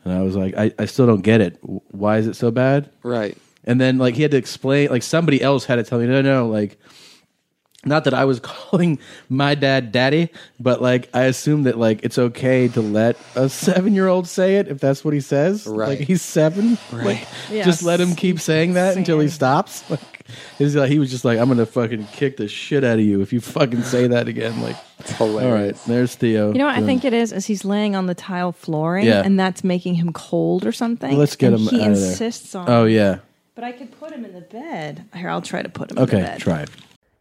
[0.05, 1.59] And i was like i, I still don't get it.
[1.63, 2.91] Why is it so bad?
[3.03, 3.37] Right.
[3.65, 6.23] and then like he had to explain like somebody else had to tell me no
[6.23, 6.79] no like
[7.85, 12.19] not that I was calling my dad daddy, but like I assume that like it's
[12.19, 15.67] okay to let a seven year old say it if that's what he says.
[15.67, 15.91] Right.
[15.91, 16.77] Like he's seven.
[16.93, 17.65] Like Yes.
[17.67, 19.85] just let him keep saying that until he stops.
[20.61, 23.23] Like like he was just like, I'm gonna fucking kick the shit out of you
[23.23, 24.61] if you fucking say that again.
[24.61, 26.53] Like It's all right, there's Theo.
[26.53, 27.33] You know what I think it is?
[27.33, 29.23] Is he's laying on the tile flooring, Yeah.
[29.25, 31.17] and that's making him cold or something.
[31.17, 32.09] Let's get him He out of there.
[32.11, 32.69] insists on.
[32.69, 33.21] Oh yeah.
[33.55, 35.07] But I could put him in the bed.
[35.15, 36.25] Here, I'll try to put him in the bed.
[36.35, 36.71] Okay, try it.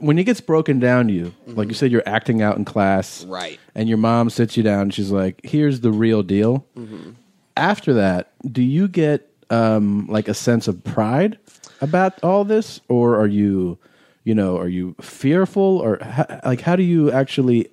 [0.00, 3.22] when it gets broken down to you, like you said, you're acting out in class,
[3.22, 3.30] Mm-hmm.
[3.32, 3.60] Right.
[3.74, 4.82] And your mom sits you down.
[4.82, 7.10] and She's like, "Here's the real deal." Mm-hmm.
[7.56, 11.38] After that, do you get um, like a sense of pride
[11.80, 13.78] about all this, or are you,
[14.24, 15.98] you know, are you fearful, or
[16.44, 17.68] like how do you actually,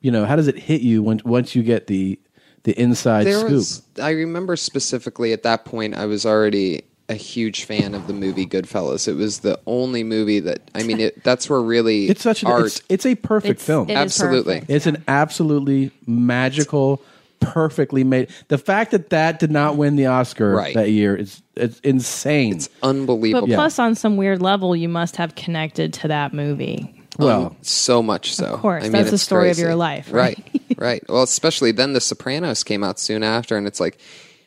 [0.00, 2.18] you know, how does it hit you when once you get the
[2.64, 3.52] the inside there scoop?
[3.52, 8.12] was i remember specifically at that point i was already a huge fan of the
[8.12, 12.22] movie goodfellas it was the only movie that i mean it, that's where really It's
[12.22, 13.88] such an art it's, it's a perfect It's- film.
[13.88, 14.54] it is Absolutely.
[14.56, 14.70] perfect.
[14.70, 17.02] It's an absolutely magical,
[17.40, 18.28] perfectly made.
[18.48, 20.74] The fact that that did not win the Oscar Right.
[20.74, 22.56] that year is it's insane.
[22.56, 26.94] it's unbelievable But plus, on some weird level, you must have connected to that movie.
[27.18, 29.74] Um, well, so much so Of course, I mean, that's the it's story of your
[29.74, 30.38] life, right?
[30.38, 33.98] right right well especially then the sopranos came out soon after and it's like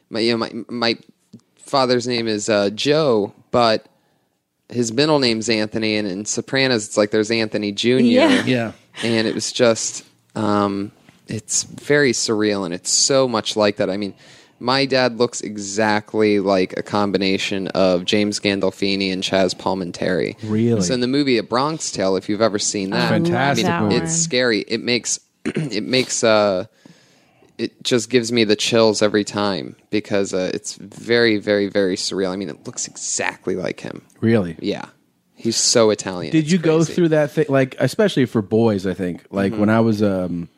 [0.10, 0.98] my you know my my
[1.72, 3.88] father's name is uh, joe but
[4.70, 8.44] his middle name's anthony and in sopranos it's like there's anthony jr Yeah.
[8.46, 8.72] yeah.
[9.04, 10.06] and it was just
[10.36, 10.92] um,
[11.28, 14.14] it's very surreal and it's so much like that i mean
[14.60, 20.36] my dad looks exactly like a combination of James Gandolfini and Chazz Palminteri.
[20.44, 20.82] Really?
[20.82, 23.96] So in the movie A Bronx Tale, if you've ever seen that, Fantastic that movie.
[23.96, 24.60] it's scary.
[24.68, 26.68] It makes it makes uh
[27.62, 32.30] it just gives me the chills every time because uh, it's very very very surreal.
[32.32, 34.02] I mean, it looks exactly like him.
[34.20, 34.56] Really.
[34.60, 34.86] Yeah,
[35.36, 36.32] he's so Italian.
[36.32, 36.94] Did It's you go crazy.
[36.94, 39.26] through that thing like especially for boys, I think.
[39.32, 39.60] Like Mm-hmm.
[39.62, 40.50] when I was um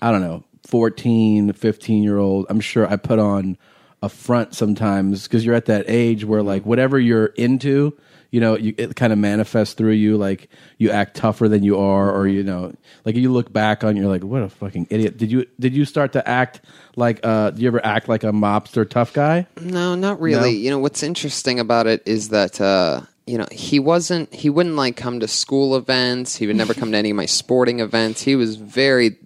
[0.00, 3.56] I don't know, 14, 15 year old, I'm sure I put on
[4.02, 7.96] a front sometimes because you're at that age where like whatever you're into,
[8.30, 10.16] you know, you, it kind of manifests through you.
[10.16, 13.96] Like you act tougher than you are, or you know, like you look back on,
[13.96, 15.16] you're like, what a fucking idiot.
[15.16, 16.60] Did you did you start to act
[16.96, 17.20] like?
[17.22, 19.46] uh Do you ever act like a mobster tough guy?
[19.60, 20.52] No, not really.
[20.52, 20.58] No?
[20.58, 24.34] You know what's interesting about it is that uh, you know he wasn't.
[24.34, 26.36] He wouldn't like come to school events.
[26.36, 28.20] He would never come to any of my sporting events.
[28.22, 29.16] He was very.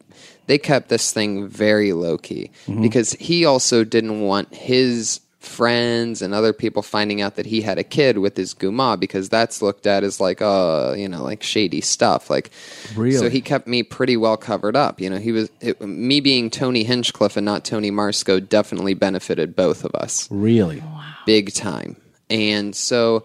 [0.47, 2.51] They kept this thing very low key
[2.83, 7.79] because he also didn't want his friends and other people finding out that he had
[7.79, 11.43] a kid with his guma because that's looked at as like uh you know like
[11.43, 12.51] shady stuff like
[12.97, 13.17] Really?
[13.17, 16.49] so he kept me pretty well covered up you know he was it, me being
[16.51, 20.83] tony hinchcliffe and not tony marsco definitely benefited both of us Really?
[21.27, 21.97] big time.
[22.31, 23.25] And so,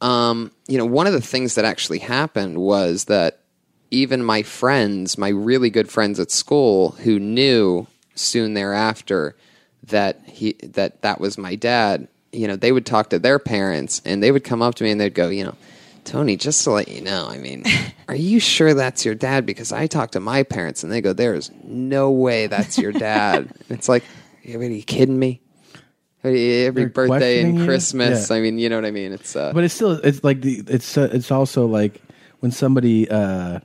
[0.00, 3.40] um, you know, one of the things that actually happened was that
[3.90, 9.36] even my friends, my really good friends at school, who knew soon thereafter
[9.88, 14.02] that he that that was my dad, you know, they would talk to their parents,
[14.04, 15.54] and they would come up to me and they'd go, you know.
[16.04, 17.64] Tony, just to let you know, I mean,
[18.08, 19.44] are you sure that's your dad?
[19.44, 23.50] Because I talked to my parents and they go, there's no way that's your dad.
[23.68, 24.04] it's like,
[24.44, 25.40] are you kidding me?
[26.22, 27.64] Every They're birthday and?
[27.64, 28.30] Christmas.
[28.30, 28.36] Yeah.
[28.36, 29.12] I mean, you know what I mean?
[29.12, 32.00] It's uh, But it's still it's like the it's uh, it's also like
[32.40, 33.60] when somebody uh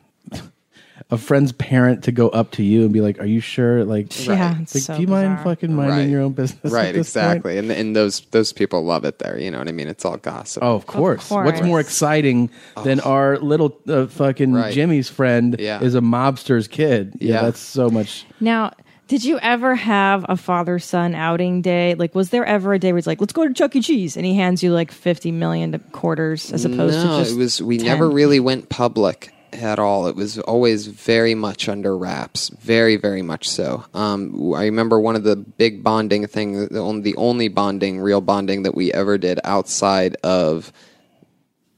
[1.11, 4.07] a friend's parent to go up to you and be like, "Are you sure?" Like,
[4.25, 5.43] Yeah, like, it's so do you mind bizarre.
[5.55, 6.07] fucking minding Right.
[6.09, 6.71] your own business?
[6.71, 7.55] right, exactly.
[7.55, 7.69] point?
[7.69, 9.37] And and those those people love it there.
[9.39, 9.87] You know what I mean?
[9.89, 10.63] It's all gossip.
[10.63, 11.29] Oh, of course.
[11.29, 11.61] What's course.
[11.67, 12.49] more exciting
[12.83, 14.73] than our little uh, fucking Right.
[14.73, 15.81] Jimmy's friend Yeah.
[15.83, 17.13] is a mobster's kid?
[17.19, 17.41] Yeah, Yeah.
[17.43, 18.25] that's so much.
[18.39, 18.71] Now,
[19.09, 21.95] did you ever have a father son outing day?
[21.95, 23.81] Like, was there ever a day where it's like, let's go to Chuck E.
[23.81, 27.37] Cheese, and he hands you like fifty million quarters as opposed no, to just it
[27.37, 27.85] was we 10?
[27.87, 30.07] never really went public at all.
[30.07, 33.85] It was always very much under wraps, very very much so.
[33.93, 38.21] Um, I remember one of the big bonding thing, the only, the only bonding, real
[38.21, 40.71] bonding that we ever did outside of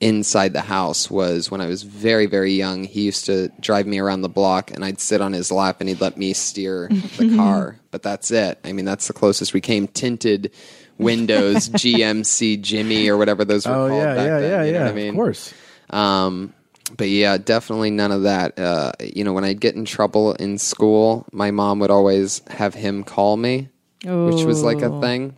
[0.02, 2.84] inside the house was when I was very very young.
[2.84, 5.88] He used to drive me around the block, and I'd sit on his lap, and
[5.90, 7.80] he'd let me steer the car.
[7.92, 8.60] But that's it.
[8.64, 9.88] I mean, that's the closest we came.
[9.88, 10.52] Tinted.
[11.00, 14.52] Windows, GMC, Jimmy, or whatever those were Oh called yeah, back yeah, then.
[14.52, 14.90] yeah, you know yeah.
[14.90, 15.10] I mean?
[15.10, 15.54] Of course.
[15.90, 16.54] Um,
[16.98, 18.58] but yeah, definitely none of that.
[18.58, 22.74] Uh, you know, when I'd get in trouble in school, my mom would always have
[22.74, 23.70] him call me,
[24.04, 25.36] which was like a thing.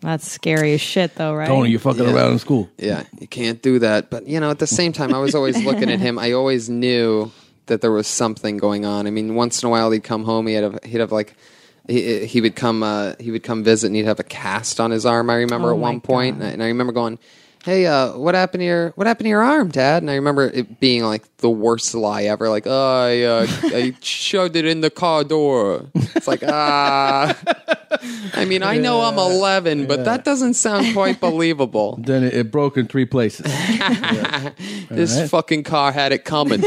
[0.00, 1.46] That's scary as shit, though, right?
[1.48, 2.14] Tony, you fucking Yeah.
[2.14, 2.68] around in school.
[2.76, 4.10] Yeah, you can't do that.
[4.10, 6.18] But you know, at the same time, I was always looking at him.
[6.18, 7.32] I always knew
[7.66, 9.06] that there was something going on.
[9.06, 10.46] I mean, once in a while he'd come home.
[10.46, 11.34] He'd have he'd have like.
[11.86, 12.82] He, he would come.
[12.82, 15.28] Uh, he would come visit, and he'd have a cast on his arm.
[15.28, 17.18] I remember Oh at my one point, and I, and I remember going,
[17.64, 20.44] "Hey, uh, what happened to your What happened to your arm, Dad?" And I remember
[20.46, 22.48] it being like the worst lie ever.
[22.48, 25.86] Like, oh, I, uh, I shoved it in the car door.
[25.94, 27.36] It's like, ah.
[28.34, 31.98] I mean, I know I'm 11, but that doesn't sound quite believable.
[32.04, 33.46] Then it, it broke in three places.
[34.90, 35.30] This Alright.
[35.30, 36.62] fucking car had it coming.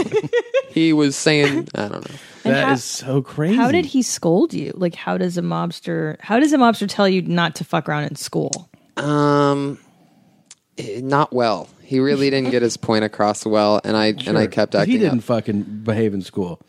[0.69, 2.15] he was saying, I don't know.
[2.43, 3.55] And That how- is so crazy.
[3.55, 4.71] How did he scold you?
[4.75, 6.17] Like, how does a mobster?
[6.19, 8.69] How does a mobster tell you not to fuck around in school?
[8.97, 9.77] Um,
[10.77, 11.69] Eh, not well.
[11.81, 14.91] He really didn't get his point across well, and I and I kept But acting.
[14.93, 15.23] He didn't up.
[15.23, 16.59] fucking behave in school.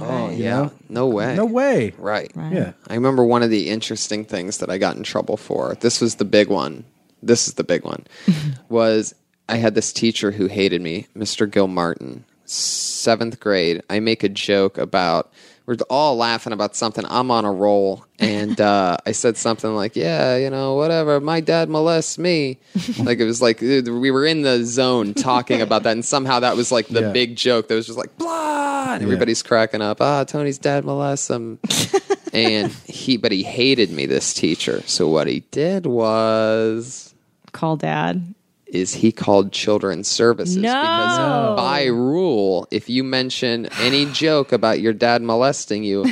[0.00, 0.72] Oh you yeah, know?
[0.88, 1.34] no way.
[1.34, 1.92] No way.
[1.98, 2.30] Right.
[2.36, 2.72] Yeah.
[2.86, 5.74] I remember one of the interesting things that I got in trouble for.
[5.80, 6.84] This was the big one.
[7.22, 8.06] This is the big one.
[8.68, 9.14] was
[9.48, 11.50] I had this teacher who hated me, Mr.
[11.50, 12.24] Gil Martin.
[12.44, 13.82] Seventh grade.
[13.90, 15.32] I make a joke about
[15.68, 17.04] we're all laughing about something.
[17.08, 21.20] I'm on a roll, and uh, I said something like, "Yeah, you know, whatever.
[21.20, 22.58] My dad molests me."
[23.04, 26.40] like it was like uh, we were in the zone talking about that, and somehow
[26.40, 27.12] that was like the Yeah.
[27.12, 27.68] big joke.
[27.68, 30.00] That was just like blah, and everybody's cracking up.
[30.00, 31.58] Ah, Tony's dad molests him
[32.32, 37.14] and he but he hated me this teacher so what he did was
[37.52, 38.34] Call dad.
[38.68, 40.56] Is he called children's services.
[40.56, 40.68] No.
[40.68, 46.04] because by rule if you mention any joke about your dad molesting you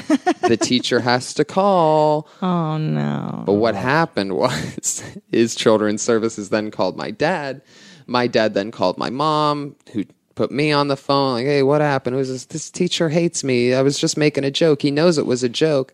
[0.43, 2.29] the teacher has to call.
[2.43, 3.43] Oh no.
[3.47, 7.63] but what happened was is children's services then called my dad.
[8.07, 11.81] My dad then called my mom who put me on the phone like hey what
[11.81, 12.17] happened?
[12.17, 13.75] It was this, this teacher hates me.
[13.75, 14.83] I was just making a joke.
[14.83, 15.93] He knows it was a joke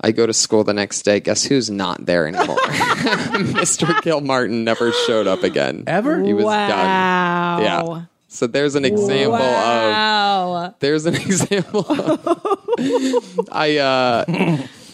[0.00, 1.20] I go to school the next day.
[1.20, 2.56] Guess who's not there anymore?
[2.58, 4.00] Mr.
[4.02, 5.84] Gilmartin never showed up again.
[5.86, 6.22] Ever?
[6.22, 6.68] He was wow.
[6.68, 7.62] done.
[7.62, 8.04] Yeah.
[8.28, 10.74] So there's an example of Wow.
[10.80, 11.86] there's an example.
[11.88, 14.24] Of, I uh,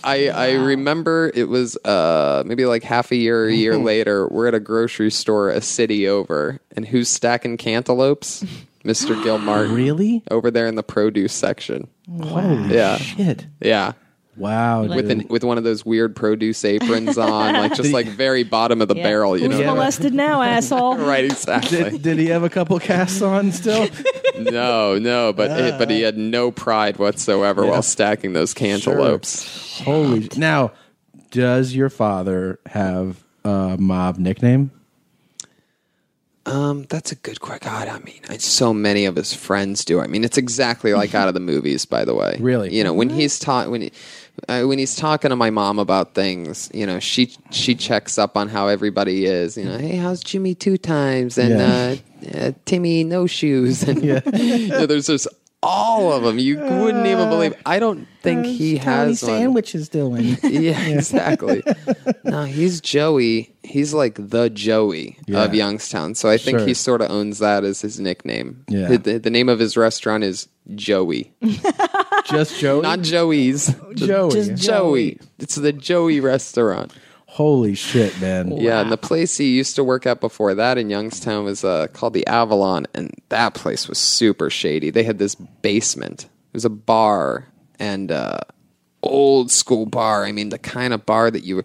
[0.04, 4.28] I I remember it was uh maybe like half a year or a year later.
[4.28, 8.44] We're at a grocery store a city over, and who's stacking cantaloupes?
[8.84, 9.22] Mr.
[9.22, 9.74] Gil Martin.
[9.74, 10.22] Really?
[10.30, 11.88] Over there in the produce section.
[12.22, 12.96] Holy Yeah.
[12.96, 13.46] shit.
[13.60, 13.92] Yeah.
[14.36, 14.82] Wow.
[14.84, 15.22] With dude.
[15.22, 18.88] an, with one of those weird produce aprons on, like just like very bottom of
[18.88, 19.74] the barrel, you Who's know?
[19.74, 20.96] molested now, asshole?
[20.96, 21.78] Right, exactly.
[21.90, 23.88] did, did he have a couple casts on still?
[24.38, 29.80] no, no, but it, but he had no pride whatsoever while stacking those cantaloupes.
[29.80, 30.28] Holy.
[30.36, 30.72] Now,
[31.30, 34.70] does your father have a mob nickname?
[36.46, 37.68] Um, that's a good question.
[37.68, 40.00] God, I mean, I, so many of his friends do.
[40.00, 41.84] I mean, it's exactly like out of the movies.
[41.84, 42.74] By the way, Really?
[42.74, 43.82] you know, when he's taught when.
[43.82, 43.92] He,
[44.48, 48.36] uh, when he's talking to my mom about things, you know, she she checks up
[48.36, 49.56] on how everybody is.
[49.56, 51.96] You know, hey, how's Jimmy two times and Yeah.
[52.34, 54.20] uh, uh, Timmy no shoes and you
[54.68, 55.26] know, there's this
[55.62, 56.38] all of them.
[56.38, 57.54] You wouldn't even uh, believe.
[57.66, 59.30] I don't think he has one.
[59.32, 60.36] sandwiches doing.
[60.42, 61.62] Yeah, exactly.
[62.24, 63.54] no, he's Joey.
[63.62, 65.44] He's like the Joey Yeah.
[65.44, 66.14] of Youngstown.
[66.14, 66.66] So I think Sure.
[66.66, 68.64] he sort of owns that as his nickname.
[68.68, 68.88] Yeah.
[68.88, 71.32] The, the- the name of his restaurant is Joey,
[72.26, 72.82] Just Joey.
[72.82, 73.74] not Joey's.
[73.94, 74.30] Joey.
[74.30, 75.18] Just Joey.
[75.38, 76.92] It's the Joey restaurant.
[77.40, 78.54] Holy shit, man.
[78.58, 81.86] Yeah, and the place he used to work at before that in Youngstown was uh,
[81.86, 84.90] called the Avalon, and that place was super shady.
[84.90, 86.24] They had this basement.
[86.24, 87.46] It was a bar
[87.78, 88.40] and uh,
[89.02, 90.26] old school bar.
[90.26, 91.64] I mean, the kind of bar that you.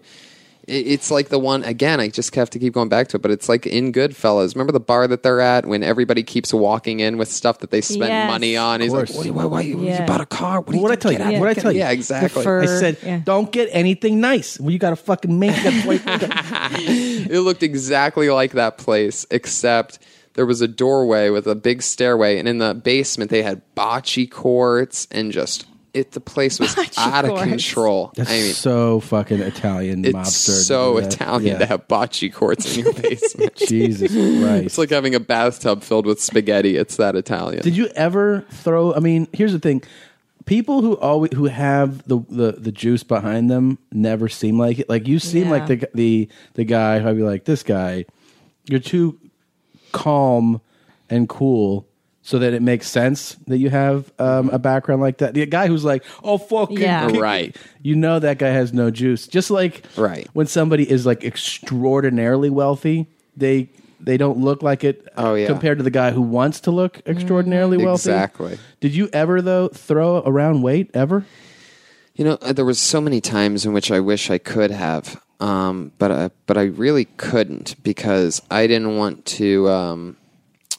[0.66, 2.00] It- It's like the one again.
[2.00, 4.54] I just have to keep going back to it, but it's like in Goodfellas.
[4.54, 7.80] Remember the bar that they're at when everybody keeps walking in with stuff that they
[7.80, 8.28] spent Yes.
[8.30, 8.80] money on.
[8.80, 9.16] He's like, course.
[9.16, 9.26] "What?
[9.26, 9.44] you- Why?
[9.44, 10.00] why you, Yeah.
[10.02, 10.60] you bought a car?
[10.60, 11.18] What do you What I tell you?
[11.18, 11.78] Get out, What I get tell you?
[11.78, 12.42] Yeah, exactly.
[12.42, 13.20] fur- I said, Yeah.
[13.24, 14.58] don't get anything nice.
[14.60, 17.30] Well, you got to fucking make it.
[17.30, 19.98] it looked exactly like that place, except
[20.34, 24.30] there was a doorway with a big stairway, and in the basement they had bocce
[24.30, 25.64] courts and just
[25.96, 26.12] it.
[26.12, 27.44] The place was Bocce out of courts.
[27.44, 28.12] control.
[28.16, 30.46] That's I mean, so fucking Italian it's mobster.
[30.46, 31.12] to so do that.
[31.14, 31.58] Italian Yeah.
[31.58, 33.54] to have bocce courts in your basement.
[33.56, 34.66] Jesus Christ.
[34.66, 36.76] it's like having a bathtub filled with spaghetti.
[36.76, 37.62] It's that Italian.
[37.62, 38.94] Did you ever throw?
[38.94, 39.82] I mean, here's the thing:
[40.44, 44.88] people who always who have the the, the juice behind them never seem like it.
[44.88, 45.50] Like you seem Yeah.
[45.50, 48.04] like the the the guy who I'd be like, this guy,
[48.66, 49.18] you're too
[49.92, 50.60] calm
[51.08, 51.86] and cool.
[52.26, 55.34] So that it makes sense that you have um, a background like that.
[55.34, 57.08] The guy who's like, "Oh fucking Yeah.
[57.08, 57.56] it," Right.
[57.82, 59.28] You know that guy has no juice.
[59.28, 60.26] Just like Right.
[60.32, 63.06] when somebody is like extraordinarily wealthy,
[63.36, 63.68] they
[64.00, 65.06] they don't look like it.
[65.16, 65.46] Oh, yeah.
[65.46, 68.10] compared to the guy who wants to look extraordinarily wealthy.
[68.10, 68.58] Exactly.
[68.80, 71.24] Did you ever though throw around weight ever?
[72.16, 75.22] You know, uh, there was so many times in which I wish I could have,
[75.38, 79.68] um, but uh, but I really couldn't because I didn't want to.
[79.68, 80.16] Um,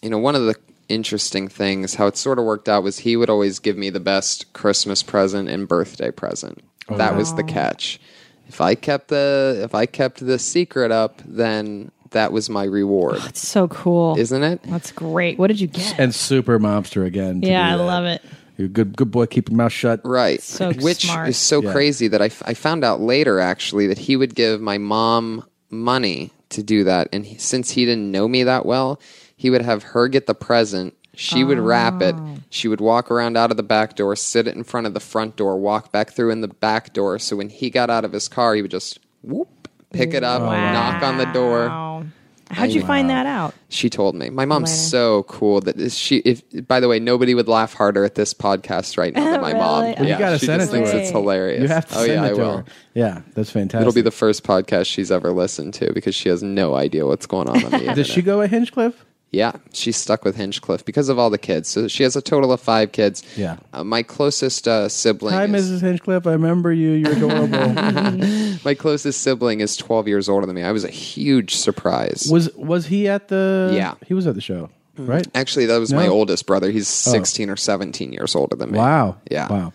[0.01, 0.55] you know, one of the
[0.89, 3.99] interesting things how it sort of worked out was he would always give me the
[3.99, 6.63] best Christmas present and birthday present.
[6.89, 7.99] Oh, that was the catch.
[8.47, 13.17] If I kept the if I kept the secret up, then that was my reward,
[13.19, 14.17] oh, It's so cool.
[14.17, 14.61] isn't it?
[14.63, 15.37] That's great.
[15.37, 15.99] What did you get?
[15.99, 17.41] And super mobster again.
[17.43, 18.21] yeah, I love it.
[18.55, 19.25] You're a good good boy.
[19.25, 19.99] Keep your mouth shut.
[20.05, 20.41] Right.
[20.41, 21.27] So Which smart.
[21.27, 21.73] is so Yeah.
[21.73, 25.43] crazy that I, f- I found out later actually that he would give my mom
[25.69, 27.09] money to do that.
[27.11, 28.99] And he, since he didn't know me that well,
[29.37, 30.93] he would have her get the present.
[31.13, 32.13] She would wrap it.
[32.15, 32.35] Oh.
[32.49, 34.99] She would walk around out of the back door, sit it in front of the
[34.99, 37.17] front door, walk back through in the back door.
[37.17, 40.41] So when he got out of his car, he would just whoop, pick it up,
[40.43, 41.67] knock on the door.
[41.69, 42.03] Wow.
[42.49, 43.53] How'd you find that out?
[43.69, 44.29] She told me.
[44.29, 44.89] My mom's Later.
[44.89, 46.17] so cool that is she.
[46.19, 49.53] If by the way, nobody would laugh harder at this podcast right now than my
[49.53, 49.83] mom.
[49.83, 49.95] Really?
[49.99, 50.99] Well, you gotta she send just it to thinks her.
[50.99, 51.61] it's hilarious.
[51.63, 52.57] You have to oh send yeah, it I to will.
[52.59, 52.65] her.
[52.93, 53.81] Yeah, that's fantastic.
[53.81, 57.25] It'll be the first podcast she's ever listened to because she has no idea what's
[57.25, 57.95] going on on the internet.
[57.97, 59.03] Does she go at Hinchcliffe?
[59.37, 61.69] Yeah, she's stuck with Hinchcliffe because of all the kids.
[61.69, 63.21] So she has a total of five kids.
[63.35, 63.57] Yeah.
[63.71, 65.35] Uh, my closest uh, sibling.
[65.35, 65.81] Hi, is, Mrs.
[65.81, 66.25] Hinchcliffe.
[66.25, 66.93] I remember you.
[66.93, 68.57] You're adorable.
[68.65, 70.63] My closest sibling is twelve years older than me.
[70.63, 72.27] I was a huge surprise.
[72.31, 73.71] was was he at the?
[73.73, 73.93] Yeah.
[74.07, 75.27] he was at the show, right?
[75.35, 76.71] Actually, that was my oldest brother.
[76.71, 78.79] He's sixteen or seventeen years older than me.
[78.79, 79.17] Wow.
[79.29, 79.47] Yeah.
[79.49, 79.73] Wow.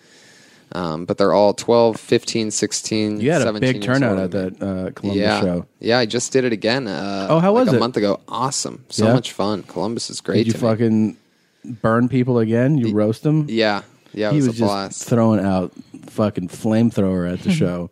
[0.74, 4.22] Um, but they're all 12, 15, 16, You had a 17 big years turnout older
[4.22, 5.40] at that uh, Columbus yeah.
[5.40, 5.66] show.
[5.80, 6.86] Yeah, I just did it again.
[6.88, 7.80] Uh, Oh, how like was a it?
[7.80, 8.20] month ago.
[8.26, 8.84] Awesome.
[8.88, 9.12] So Yeah?
[9.12, 9.64] much fun.
[9.64, 10.38] Columbus is great.
[10.38, 10.62] Did you to me.
[10.70, 11.16] fucking
[11.82, 12.78] burn people again?
[12.78, 13.46] You roast them?
[13.48, 13.82] Yeah.
[14.14, 15.04] Yeah, it he was, was a just blast.
[15.08, 15.72] throwing out
[16.06, 17.90] fucking flamethrower at the show,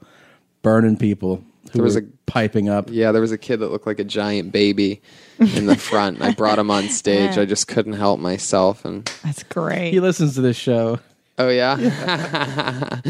[0.63, 2.89] burning people who There was were a- piping up.
[2.91, 5.01] yeah, there was a kid that looked like a giant baby
[5.39, 6.21] in the front.
[6.23, 7.37] I brought him on stage.
[7.39, 8.85] I just couldn't help myself.
[8.85, 9.91] And That's great.
[9.93, 10.99] He listens to this show.
[11.39, 11.77] Oh yeah,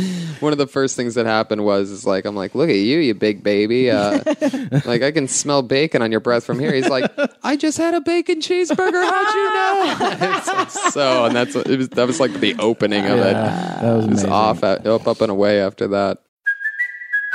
[0.41, 2.99] one of the first things that happened was is like I'm like, look at you,
[2.99, 3.91] you big baby.
[3.91, 4.21] Uh,
[4.85, 6.73] like I can smell bacon on your breath from here.
[6.73, 7.11] He's like,
[7.43, 9.05] I just had a bacon cheeseburger.
[9.05, 10.61] How'd you know?
[10.63, 13.33] It's so, and that's it was that was like the opening of it.
[13.33, 16.23] That was It was off at, up up and away after that.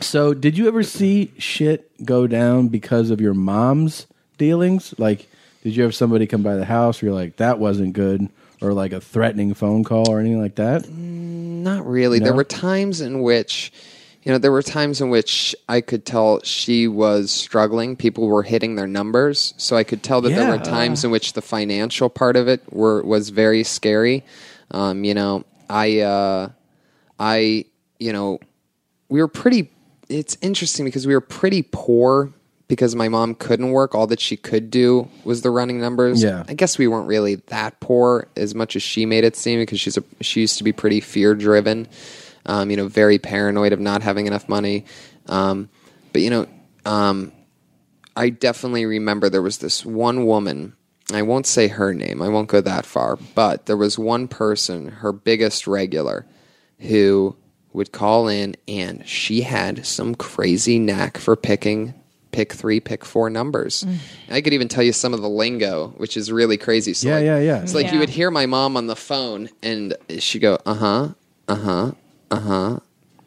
[0.00, 4.94] So, did you ever see shit go down because of your mom's dealings?
[4.98, 5.28] Like,
[5.62, 8.28] did you have somebody come by the house where you're like, that wasn't good?
[8.60, 10.88] Or like a threatening phone call or anything like that?
[10.88, 12.18] Not really.
[12.18, 13.72] There were times in which,
[14.24, 17.94] you know, there were times in which I could tell she was struggling.
[17.94, 21.34] People were hitting their numbers, so I could tell that there were times in which
[21.34, 24.24] the financial part of it were was very scary.
[24.72, 26.48] Um, you know, I, uh,
[27.18, 27.64] I,
[28.00, 28.40] you know,
[29.08, 29.70] we were pretty.
[30.08, 32.32] It's interesting because we were pretty poor
[32.68, 33.94] because my mom couldn't work.
[33.94, 36.22] All that she could do was the running numbers.
[36.22, 36.44] Yeah.
[36.48, 39.80] I guess we weren't really that poor as much as she made it seem because
[39.80, 41.88] she's a, she used to be pretty fear driven.
[42.46, 44.84] Um, you know, very paranoid of not having enough money.
[45.26, 45.68] Um,
[46.12, 46.46] but you know,
[46.84, 47.32] um,
[48.16, 50.74] I definitely remember there was this one woman.
[51.12, 52.20] I won't say her name.
[52.20, 53.16] I won't go that far.
[53.34, 56.26] But there was one person, her biggest regular,
[56.80, 57.36] who
[57.78, 61.94] would call in, and she had some crazy knack for picking
[62.30, 63.86] pick three, pick four numbers.
[64.30, 66.92] I could even tell you some of the lingo, which is really crazy.
[66.92, 67.62] So Yeah, like, yeah, yeah.
[67.62, 67.94] It's like Yeah.
[67.94, 71.08] you would hear my mom on the phone, and she'd go, uh huh,
[71.48, 71.92] uh huh,
[72.30, 72.78] uh huh,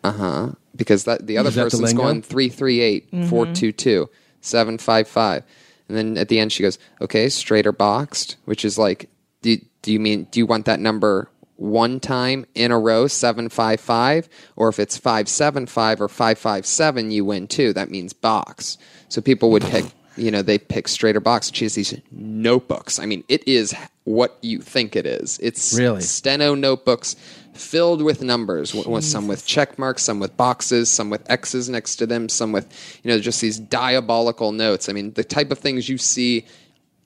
[0.04, 2.04] uh huh, because that the other Is that the person's lingo?
[2.04, 4.08] going three three eight four two two
[4.42, 5.44] seven five five,
[5.90, 9.10] and then at the end she goes, okay, straight or boxed, which is like,
[9.42, 11.28] do do you mean do you want that number?
[11.62, 16.08] One time in a row, seven five five, or if it's five seven five or
[16.08, 17.72] five five seven, you win too.
[17.72, 18.80] That means box.
[19.10, 19.86] So people would pick
[20.18, 21.52] you know, they pick straight or box.
[21.54, 23.00] She has these notebooks.
[23.00, 25.40] I mean, it is what you think it is.
[25.42, 26.02] It's Really?
[26.02, 27.16] steno notebooks
[27.54, 31.98] filled with numbers, with some with check marks, some with boxes, some with X's next
[31.98, 34.90] to them, some with, you know, just these diabolical notes.
[34.90, 36.46] I mean, the type of things you see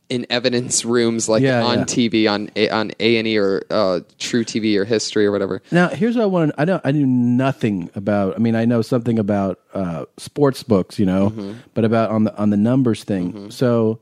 [0.10, 1.84] in evidence rooms like Yeah, on yeah.
[1.86, 5.62] TV, on A- on A and E or uh, truTV or History or whatever.
[5.72, 6.52] Now, here's what I want.
[6.58, 8.36] I know I knew nothing about.
[8.36, 11.54] I mean, I know something about uh, sports books, you know, Mm-hmm.
[11.74, 13.50] but about on the on the numbers thing.
[13.52, 14.00] So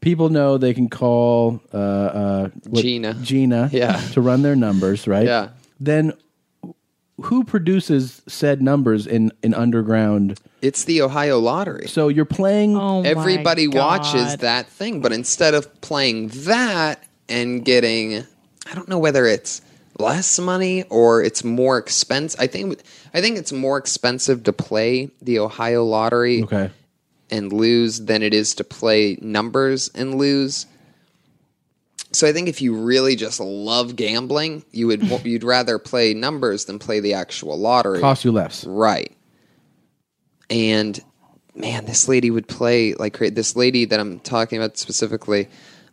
[0.00, 3.14] people know they can call uh, uh, what- Gina.
[3.22, 3.96] Gina, Yeah.
[4.12, 5.26] to run their numbers, right?
[5.26, 5.48] Yeah.
[5.78, 6.12] Then
[7.22, 10.38] who produces said numbers in in underground?
[10.62, 11.88] It's the Ohio Lottery.
[11.88, 12.76] So you're playing.
[12.76, 18.26] Oh, my Everybody watches that thing, but instead of playing that and getting,
[18.70, 19.62] I don't know whether it's
[19.98, 22.40] less money or it's more expensive.
[22.40, 22.80] I think
[23.14, 26.70] I think it's more expensive to play the Ohio Lottery Okay.
[27.30, 30.66] and lose than it is to play numbers and lose.
[32.12, 36.64] So I think if you really just love gambling, you would you'd rather play numbers
[36.66, 38.00] than play the actual lottery.
[38.00, 38.64] Cost you less.
[38.64, 39.16] Right.
[40.50, 40.98] And
[41.54, 45.48] man, this lady would play like this lady that I'm talking about specifically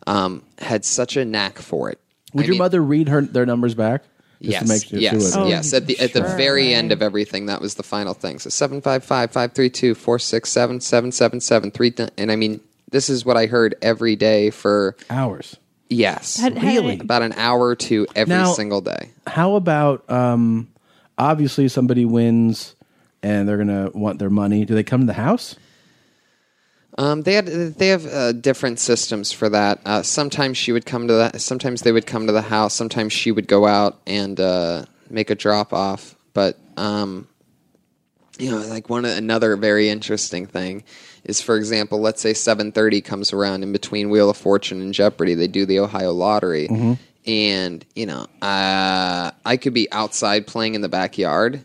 [0.06, 1.98] um, had such a knack for it.
[2.34, 4.02] Would I your mean, mother read her their numbers back?
[4.40, 5.48] Just Yes, to make sure yes, would.
[5.48, 5.72] yes.
[5.72, 6.36] At the at the sure.
[6.36, 8.38] very end of everything, that was the final thing.
[8.38, 11.90] So seven five five five three two four six seven seven seven seven three.
[11.90, 15.56] th- And I mean, this is what I heard every day for Hours.
[15.90, 17.00] yes, Had- had- Really?
[17.00, 19.10] about an hour or two every Now- single day.
[19.26, 20.68] How about um,
[21.18, 22.76] obviously somebody wins
[23.22, 24.64] and they're gonna want their money?
[24.64, 25.56] Do they come to the house?
[26.98, 29.80] Um, they had they have uh, different systems for that.
[29.86, 32.74] Uh, sometimes she would come to the sometimes they would come to the house.
[32.74, 36.16] Sometimes she would go out and uh, make a drop off.
[36.34, 37.28] But um,
[38.38, 40.82] you know, like one another very interesting thing
[41.22, 44.92] is, for example, let's say seven thirty comes around in between Wheel of Fortune and
[44.92, 45.34] Jeopardy.
[45.34, 46.66] They do the Ohio Lottery,
[47.26, 51.64] and you know, uh, I could be outside playing in the backyard,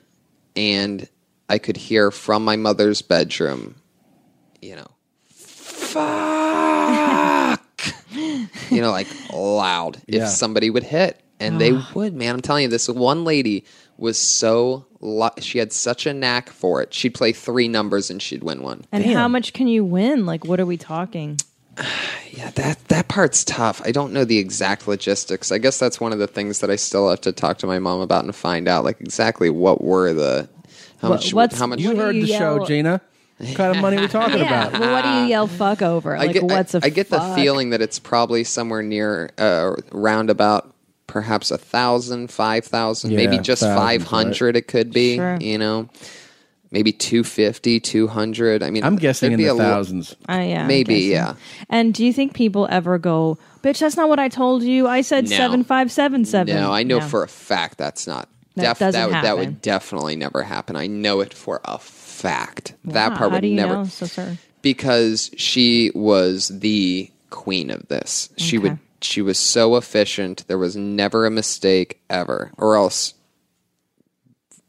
[0.56, 1.10] and
[1.50, 3.76] I could hear from my mother's bedroom,
[4.62, 4.88] you know,
[5.30, 6.00] fuck,
[8.70, 11.20] you know, like loud if somebody would hit.
[11.40, 11.92] And they ah.
[11.94, 12.36] would, man.
[12.36, 13.66] I'm telling you, this one lady
[13.98, 16.94] was so, lu- she had such a knack for it.
[16.94, 18.86] She'd play three numbers and she'd win one.
[18.94, 20.26] And how much can you win?
[20.26, 21.40] Like, what are we talking?
[22.32, 23.80] Yeah, that that part's tough.
[23.86, 25.52] I don't know the exact logistics.
[25.52, 27.78] I guess that's one of the things that I still have to talk to my
[27.78, 30.50] mom about and find out, like exactly what were the
[31.04, 33.02] how What- much what's- how much You do heard you the show, yell- Gina.
[33.38, 34.68] What kind of money we talking Yeah.
[34.68, 34.80] about?
[34.80, 36.16] Well, what do you yell fuck over?
[36.16, 37.36] I get, what's I, a I get the fuck?
[37.36, 40.74] feeling that it's probably somewhere near uh, round about
[41.08, 44.56] perhaps a thousand, five thousand, maybe Yeah, just thousands, five hundred.
[44.56, 45.38] It could be, Sure.
[45.42, 45.90] you know,
[46.72, 48.64] maybe 250, 200.
[48.64, 50.16] I mean, I'm guessing there'd in be the a lo- thousands.
[50.30, 51.12] Uh, yeah, I'm Maybe, guessing.
[51.12, 51.34] yeah.
[51.70, 54.88] And do you think people ever go, bitch, that's not what I told you.
[54.88, 55.36] I said No.
[55.36, 56.56] 7577.
[56.56, 58.28] No, I know for a fact that's not.
[58.56, 60.76] That doesn't that would that would definitely never happen.
[60.76, 62.76] I know it for a fact.
[62.86, 64.38] that Wow, part how would do you never know so certain?
[64.62, 68.30] because she was the queen of this.
[68.38, 70.46] She would she was so efficient.
[70.48, 73.16] There was never a mistake ever, or else,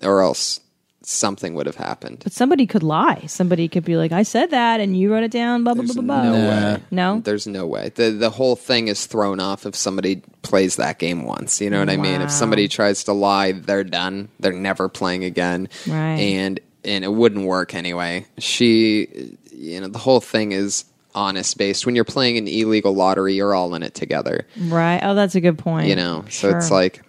[0.02, 0.60] or else
[1.06, 2.20] something would have happened.
[2.24, 3.24] But somebody could lie.
[3.26, 5.94] Somebody could be like, I said that and you wrote it down, blah, blah, blah,
[5.94, 6.22] blah, blah.
[6.22, 6.82] No way.
[6.90, 7.20] No?
[7.20, 7.90] There's no way.
[7.94, 11.60] The the whole thing is thrown off if somebody plays that game once.
[11.60, 12.20] You know what I mean?
[12.20, 12.26] Wow.
[12.26, 14.28] If somebody tries to lie, they're done.
[14.40, 15.68] They're never playing again.
[15.86, 16.18] Right.
[16.18, 18.26] And and it wouldn't work anyway.
[18.38, 20.84] She you know, the whole thing is
[21.14, 21.86] honest based.
[21.86, 24.46] When you're playing an illegal lottery, you're all in it together.
[24.58, 25.00] Right.
[25.02, 25.88] Oh, that's a good point.
[25.88, 26.24] You know.
[26.28, 27.02] So it's like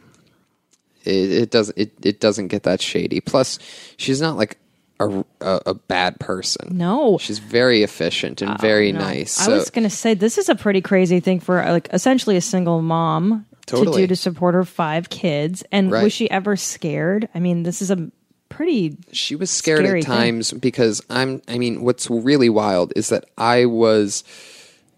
[1.08, 3.22] it, it doesn't it, it doesn't get that shady.
[3.22, 3.60] Plus,
[3.98, 4.58] she's not like
[5.00, 6.78] a, a, a bad person.
[6.78, 7.18] No.
[7.18, 9.00] she's very efficient and oh, very No.
[9.00, 9.46] nice.
[9.46, 12.42] I was going to say this is a pretty crazy thing for like essentially a
[12.42, 15.64] single mom to do to support her five kids.
[15.72, 16.04] And Right.
[16.04, 17.28] was she ever scared?
[17.36, 18.10] I mean, this is a
[18.48, 20.04] pretty she was scared at thing.
[20.04, 24.24] times because I'm I mean what's really wild is that I was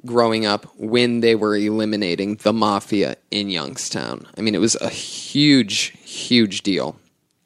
[0.05, 4.27] growing up when they were eliminating the mafia in Youngstown.
[4.37, 6.99] I mean it was a huge huge deal.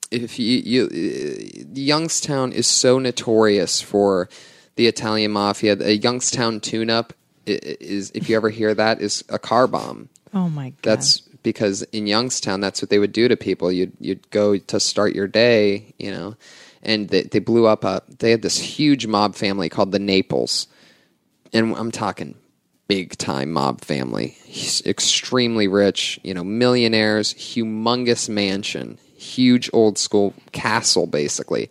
[0.09, 4.29] If you, you uh, Youngstown is so notorious for
[4.75, 5.75] the Italian mafia.
[5.75, 7.13] The Youngstown tune-up
[7.45, 10.09] is if you ever hear that is a car bomb.
[10.33, 10.77] Oh my god.
[10.83, 13.71] That's because in Youngstown, that's what they would do to people.
[13.71, 16.35] You'd you'd go to start your day, you know,
[16.83, 18.01] and they, they blew up a.
[18.19, 20.67] They had this huge mob family called the Naples,
[21.51, 22.35] and I'm talking
[22.87, 24.35] big time mob family.
[24.45, 31.69] He's extremely rich, you know, millionaires, humongous mansion, huge old school castle, basically.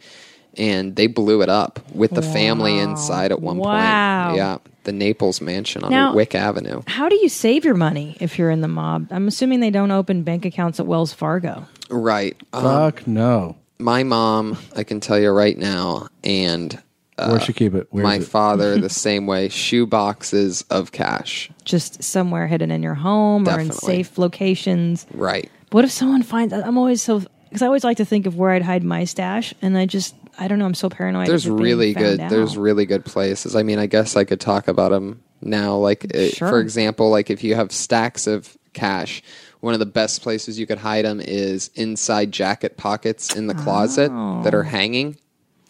[0.56, 4.26] And they blew it up with the family inside at one Wow.
[4.28, 4.36] point.
[4.36, 6.82] Yeah, the Naples mansion on Now- Wick Avenue.
[6.86, 9.06] How do you save your money if you're in the mob?
[9.10, 11.66] I'm assuming they don't open bank accounts at Wells Fargo.
[11.88, 12.36] Right.
[12.52, 13.56] Um, Fuck no.
[13.78, 16.76] my mom, I can tell you right now, and
[17.20, 17.86] uh, Where'd she keep it?
[17.90, 18.30] Where my is it?
[18.30, 19.48] father the same way.
[19.48, 21.50] Shoe boxes of cash.
[21.64, 23.86] Just somewhere hidden in your home or in Definitely.
[24.04, 25.06] safe locations.
[25.12, 25.50] Right.
[25.70, 26.52] What if someone finds?
[26.52, 29.52] I'm always so because I always like to think of where I'd hide my stash,
[29.62, 30.66] and I just I don't know.
[30.66, 31.28] I'm so paranoid.
[31.28, 32.20] There's of it being really found good.
[32.20, 32.30] out.
[32.30, 33.54] There's really good places.
[33.56, 35.76] I mean, I guess I could talk about them now.
[35.76, 36.48] Like, uh, Sure.
[36.48, 39.22] for example, like if you have stacks of cash,
[39.60, 43.54] one of the best places you could hide them is inside jacket pockets in the
[43.54, 44.58] closet that Oh.
[44.58, 45.16] are hanging.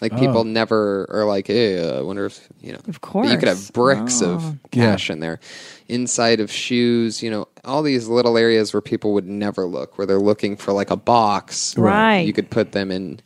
[0.01, 0.43] Like people Oh.
[0.45, 2.79] never are like, hey, I wonder if you know.
[2.89, 4.33] Of But you could have bricks Oh.
[4.35, 5.41] of cash in there,
[5.89, 7.23] inside of shoes.
[7.23, 10.73] You know, all these little areas where people would never look, where they're looking for
[10.73, 11.77] like a box.
[11.77, 12.21] Right.
[12.21, 13.21] You could put them in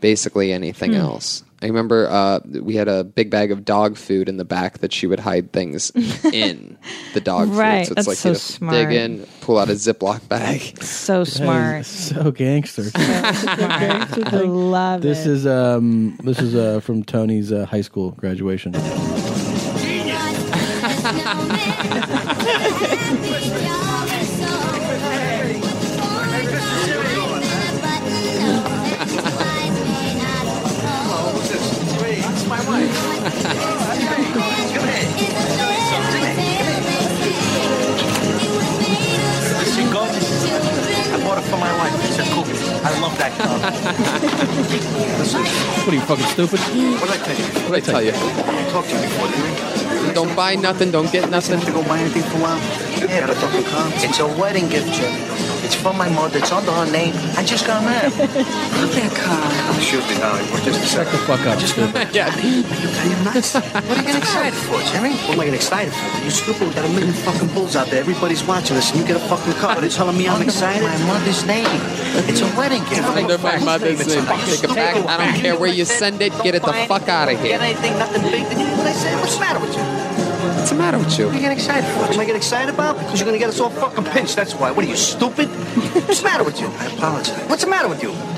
[0.00, 1.00] basically anything Hmm.
[1.00, 1.42] else.
[1.60, 4.92] I remember uh, we had a big bag of dog food in the back that
[4.92, 5.90] she would hide things
[6.32, 6.78] in
[7.14, 7.86] the dog Right, food.
[7.86, 8.74] So it's that's like so you just smart.
[8.74, 10.80] dig in, pull out a Ziploc bag.
[10.82, 11.80] so That smart.
[11.80, 12.84] is so gangster.
[12.94, 15.32] I love this it.
[15.32, 18.72] is um this is uh from Tony's uh, high school graduation.
[42.18, 42.50] My wife.
[42.50, 42.68] It's.
[42.84, 43.58] I love that car.
[45.84, 46.60] What are you fucking stupid?
[46.60, 47.44] What did I tell you?
[47.68, 48.12] What did I tell you?
[48.12, 49.77] I talked to you before, didn't I?
[50.14, 51.60] Don't buy nothing, don't get nothing.
[51.60, 52.60] to go buy anything for mom?
[52.98, 53.86] Yeah, got a fucking car.
[53.94, 55.22] It's a wedding gift, Jimmy.
[55.64, 56.38] It's from my mother.
[56.38, 57.12] It's under her name.
[57.36, 58.12] I just got married.
[58.18, 59.80] Look at car.
[59.80, 60.38] Shoot me now.
[60.64, 61.20] Just a Shut the second.
[61.28, 61.60] fuck up.
[61.60, 62.08] stupid.
[62.14, 62.32] yeah.
[62.32, 63.54] Are you, are you nuts?
[63.54, 65.12] What are you getting excited for, Jimmy?
[65.28, 66.24] What am I getting excited for?
[66.24, 66.68] You stupid.
[66.68, 68.00] We got a million fucking bulls out there.
[68.00, 69.80] Everybody's watching us, and you get a fucking car.
[69.80, 70.82] They're telling me I'm excited.
[70.82, 71.66] My mother's name.
[72.26, 73.04] It's a wedding gift.
[73.04, 74.24] Under my mother's name.
[74.46, 74.96] Take it back.
[75.06, 76.32] I don't care where you send it.
[76.42, 77.58] Get it the fuck out of here.
[77.58, 77.70] Get here.
[77.70, 78.44] anything, nothing big.
[78.78, 79.14] What I say?
[79.16, 79.97] What's the matter with you?
[80.68, 81.24] What's the matter with you?
[81.24, 81.48] What are you you?
[81.48, 82.00] getting excited for?
[82.00, 82.98] What am I getting excited about?
[82.98, 84.36] Because you're gonna get us all fucking pinched.
[84.36, 84.70] That's why.
[84.70, 85.48] What are you stupid?
[85.48, 86.66] What's the matter with you?
[86.66, 87.48] I apologize.
[87.48, 88.37] What's the matter with you?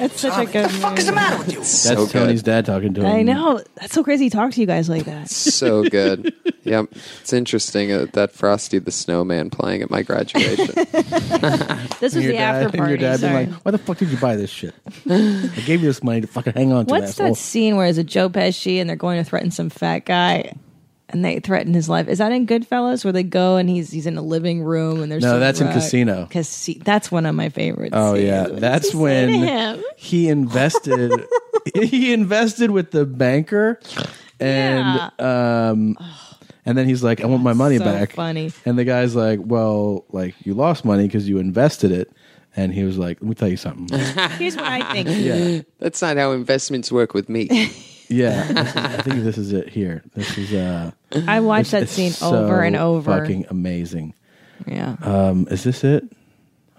[0.00, 0.52] It's such a good.
[0.52, 0.64] What good.
[0.70, 1.58] the fuck is the matter with you?
[1.58, 2.50] That's So Tony's good.
[2.50, 3.06] dad talking to him.
[3.06, 3.62] I know.
[3.76, 5.28] That's so crazy to talk to you guys like that.
[5.30, 6.32] So good.
[6.64, 6.88] Yep.
[7.22, 10.74] It's interesting uh, that Frosty the Snowman playing at my graduation.
[12.00, 12.90] This was the dad, after and party.
[12.92, 13.46] your dad being sorry.
[13.46, 14.74] like, "Why the fuck did you buy this shit?
[15.08, 17.86] I gave you this money to fucking hang on to." What's asshole." that scene where
[17.86, 20.54] it's a Joe Pesci and they're going to threaten some fat guy?
[21.12, 22.08] And they threaten his life.
[22.08, 25.10] Is that in Goodfellas where they go and he's he's in a living room and
[25.10, 26.26] there's No, some that's in rug- Casino.
[26.30, 27.92] Casi- that's one of my favorites.
[27.96, 31.12] Oh yeah, that's when he invested.
[31.74, 33.78] he invested with the banker,
[34.38, 35.96] and um,
[36.64, 38.52] and then he's like, "I want my money So back." funny.
[38.64, 42.10] And the guy's like, "Well, like you lost money because you invested it."
[42.56, 43.96] And he was like, "Let me tell you something."
[44.38, 45.08] Here's what I think.
[45.10, 47.48] yeah, That's not how investments work with me.
[48.10, 48.44] yeah.
[48.52, 50.02] This is- I think this is it here.
[50.14, 50.90] This is uh,
[51.26, 53.18] I watched that it's scene so over and over.
[53.20, 54.14] Fucking amazing.
[54.66, 54.96] Yeah.
[55.02, 56.04] Um, is this it?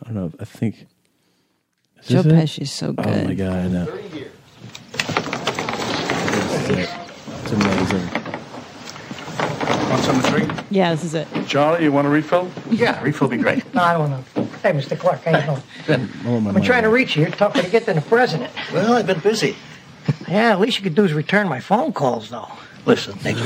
[0.02, 0.32] I don't know.
[0.40, 0.88] I think.
[2.02, 2.36] Is Joe this it?
[2.36, 3.06] Pesci's so good.
[3.08, 3.86] Oh my god, I know.
[3.86, 4.06] This
[6.64, 6.90] is it.
[7.44, 8.10] It's amazing.
[9.90, 10.48] Want some of three?
[10.70, 11.28] Yeah, this is it.
[11.48, 12.50] Charlie, you want a refill?
[12.70, 13.74] Yeah, refill would be great.
[13.74, 14.24] No, I don't know.
[14.64, 14.98] Hey, Mr.
[14.98, 15.62] Clark, how you doing?
[16.26, 16.96] I want my I've money trying to back.
[16.96, 17.24] reach you.
[17.24, 18.52] You're tougher to get than the president.
[18.74, 19.56] Well, I've been busy.
[20.28, 22.48] Yeah, at least you could do is return my phone calls, though.
[22.86, 23.44] Listen, Nicky,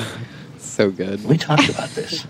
[0.58, 1.24] so good.
[1.26, 2.26] we talked about this.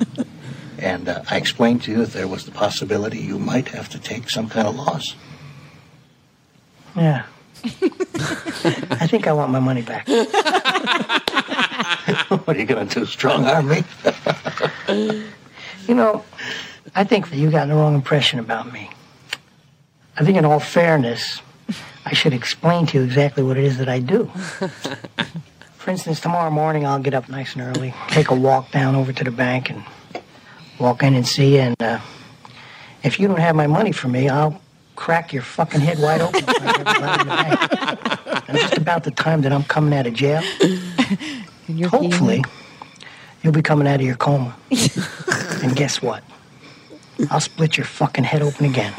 [0.79, 3.99] And uh, I explained to you that there was the possibility you might have to
[3.99, 5.15] take some kind of loss.
[6.95, 7.23] Yeah.
[7.63, 10.07] I think I want my money back.
[12.45, 13.05] what are you going to do?
[13.05, 13.83] Strong arm me?
[15.87, 16.25] You know,
[16.95, 18.89] I think that you got the wrong impression about me.
[20.17, 21.41] I think, in all fairness,
[22.05, 24.25] I should explain to you exactly what it is that I do.
[25.77, 29.11] For instance, tomorrow morning I'll get up nice and early, take a walk down over
[29.11, 29.83] to the bank, and
[30.79, 31.61] walk in and see you.
[31.61, 31.99] And uh,
[33.03, 34.61] if you don't have my money for me, I'll
[34.95, 36.39] crack your fucking head wide open.
[36.39, 38.19] in front of everybody in the bank.
[38.47, 40.43] And just about the time that I'm coming out of jail,
[41.89, 42.43] hopefully,
[43.41, 44.55] you'll be coming out of your coma.
[45.63, 46.23] and guess what?
[47.31, 48.93] I'll split your fucking head open again.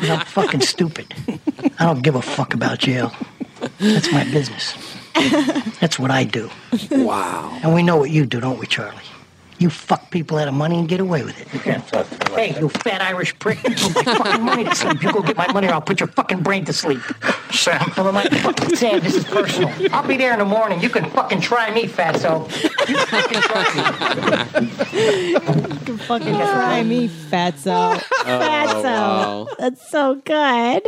[0.00, 1.12] 'Cause I'm fucking stupid.
[1.78, 3.12] I don't give a fuck about jail.
[3.78, 4.74] That's my business.
[5.80, 6.48] That's what I do.
[6.90, 7.58] Wow.
[7.62, 8.96] And we know what you do, don't we, Charlie?
[9.58, 11.48] You fuck people out of money and get away with it.
[12.34, 13.62] Hey, you fat Irish prick.
[13.62, 15.02] You put my fucking money to sleep.
[15.02, 17.02] You go get my money or I'll put your fucking brain to sleep.
[17.52, 17.92] Sam.
[17.96, 18.30] Never mind.
[18.38, 19.70] Fucking Sam, this is personal.
[19.92, 20.80] I'll be there in the morning.
[20.80, 22.48] You can fucking try me, fatso.
[22.88, 25.30] You fucking try me.
[25.30, 25.40] You
[25.86, 27.96] can fucking try me, fatso.
[27.98, 28.84] fatso.
[28.84, 29.48] wow.
[29.58, 30.86] That's so good.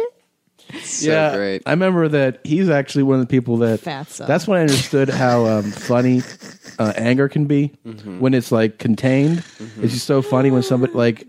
[0.83, 1.63] So yeah, great.
[1.67, 3.81] I remember that he's actually one of the people that.
[3.81, 4.27] Fatso.
[4.27, 6.23] That's when I understood how um, funny
[6.79, 8.21] uh, anger can be Mm-hmm.
[8.21, 9.45] when it's like contained.
[9.81, 11.27] It's just so funny when somebody like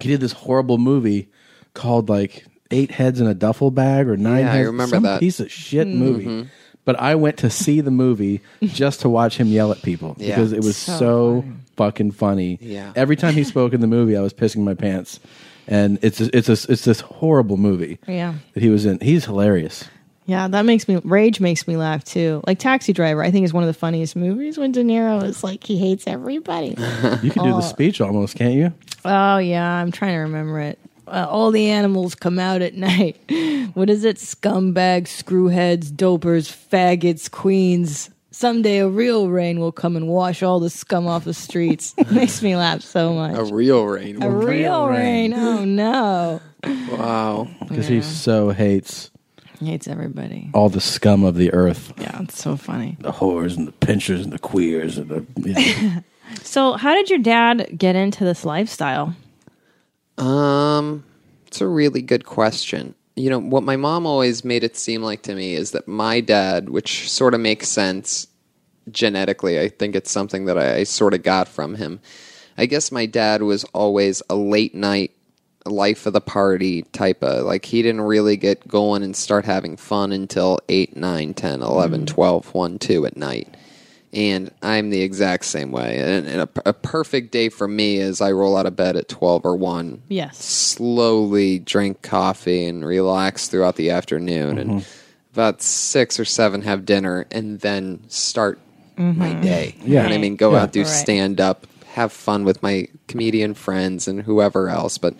[0.00, 1.30] he did this horrible movie
[1.74, 4.66] called like Eight Heads in a Duffel Bag or Nine Yeah, I Heads.
[4.66, 5.20] remember some that.
[5.20, 6.24] piece of shit movie.
[6.26, 6.46] Mhm.
[6.84, 10.34] But I went to see the movie just to watch him yell at people Yeah.
[10.34, 11.44] because it was So so,
[11.76, 12.58] fucking funny.
[12.60, 12.92] Yeah.
[12.96, 15.20] Every time he spoke in the movie, I was pissing my pants.
[15.68, 18.34] And it's it's a, it's this horrible movie Yeah.
[18.54, 18.98] that he was in.
[19.00, 19.84] He's hilarious.
[20.26, 22.42] Yeah, that makes me rage makes me laugh too.
[22.46, 25.42] Like Taxi Driver, I think is one of the funniest movies when De Niro is
[25.44, 26.76] like he hates everybody.
[27.22, 27.56] You can do Oh.
[27.56, 28.72] the speech almost, can't you?
[29.04, 30.78] Oh yeah, I'm trying to remember it.
[31.12, 33.16] Uh, all the animals come out at night.
[33.74, 34.16] What is it?
[34.16, 38.08] Scumbags, screwheads, dopers, faggots, queens.
[38.30, 41.94] Someday a real rain will come and wash all the scum off the streets.
[41.98, 43.36] It makes me laugh so much.
[43.36, 44.22] A real rain.
[44.22, 45.34] A real rain.
[45.34, 46.40] Oh no.
[46.90, 47.48] Wow.
[47.68, 49.10] Because he so hates
[49.60, 50.50] He hates everybody.
[50.54, 51.92] all the scum of the earth.
[51.98, 52.96] Yeah, it's so funny.
[53.00, 55.26] The whores and the pinchers and the queers and the.
[55.36, 55.54] you
[55.90, 56.02] know.
[56.42, 59.14] So, how did your dad get into this lifestyle?
[60.18, 61.04] Um,
[61.46, 62.94] it's a really good question.
[63.14, 66.20] You know, what my mom always made it seem like to me is that my
[66.20, 68.26] dad, which sort of makes sense
[68.90, 72.00] genetically, I think it's something that I, I sort of got from him.
[72.56, 75.12] I guess my dad was always a late night,
[75.64, 79.76] life of the party type of like he didn't really get going and start having
[79.76, 83.56] fun until 8, 9, 10, 11, 12, 1, 2 at night.
[84.12, 85.98] And I'm the exact same way.
[85.98, 89.08] And, and a, a perfect day for me is I roll out of bed at
[89.08, 90.36] 12 or 1 Yes.
[90.36, 95.32] slowly drink coffee and relax throughout the afternoon and mm-hmm.
[95.32, 98.58] about six or seven have dinner and then start
[98.98, 99.18] mm-hmm.
[99.18, 100.62] my day you know what i mean go Yeah.
[100.62, 100.88] out do Right.
[100.88, 105.14] stand up have fun with my comedian friends and whoever else but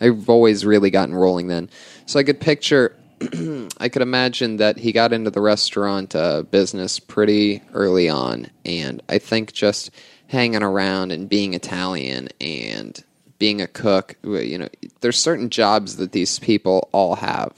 [0.00, 1.68] i've always really gotten rolling then
[2.06, 2.94] so i could picture
[3.78, 9.02] I could imagine that he got into the restaurant uh, business pretty early on, and
[9.08, 9.90] I think just
[10.28, 13.02] hanging around and being Italian and
[13.38, 14.68] being a cook, you know,
[15.00, 17.52] there's certain jobs that these people all have.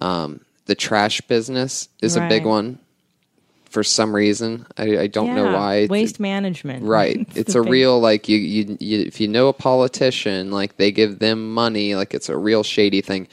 [0.00, 2.78] Um, the trash business is a big one
[3.70, 4.66] for some reason.
[4.76, 5.86] I, I don't know why.
[5.86, 6.84] Waste management.
[6.84, 7.26] Right.
[7.34, 10.76] It's the a big- real like you, you you if you know a politician, like
[10.76, 13.28] they give them money, like it's a real shady thing.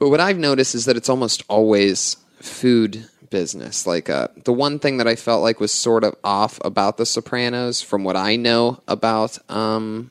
[0.00, 3.86] But what I've noticed is that it's almost always food business.
[3.86, 7.06] Like uh, the one thing that I felt like was sort of off about The
[7.06, 10.10] Sopranos, from what I know about um,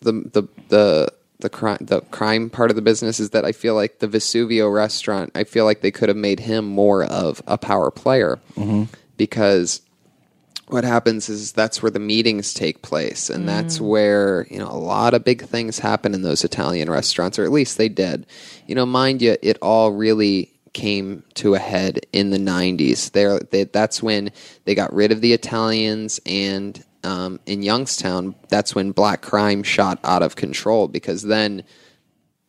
[0.00, 3.74] the the the the crime the crime part of the business, is that I feel
[3.76, 5.30] like the Vesuvio restaurant.
[5.34, 8.40] I feel like they could have made him more of a power player
[9.16, 9.80] because
[10.68, 14.76] what happens is that's where the meetings take place and that's where you know a
[14.76, 18.26] lot of big things happen in those italian restaurants or at least they did.
[18.66, 23.38] You know mind you it all really came to a head in the 90s there
[23.40, 24.30] they, that's when
[24.64, 29.98] they got rid of the italians and um, in youngstown that's when black crime shot
[30.04, 31.64] out of control because then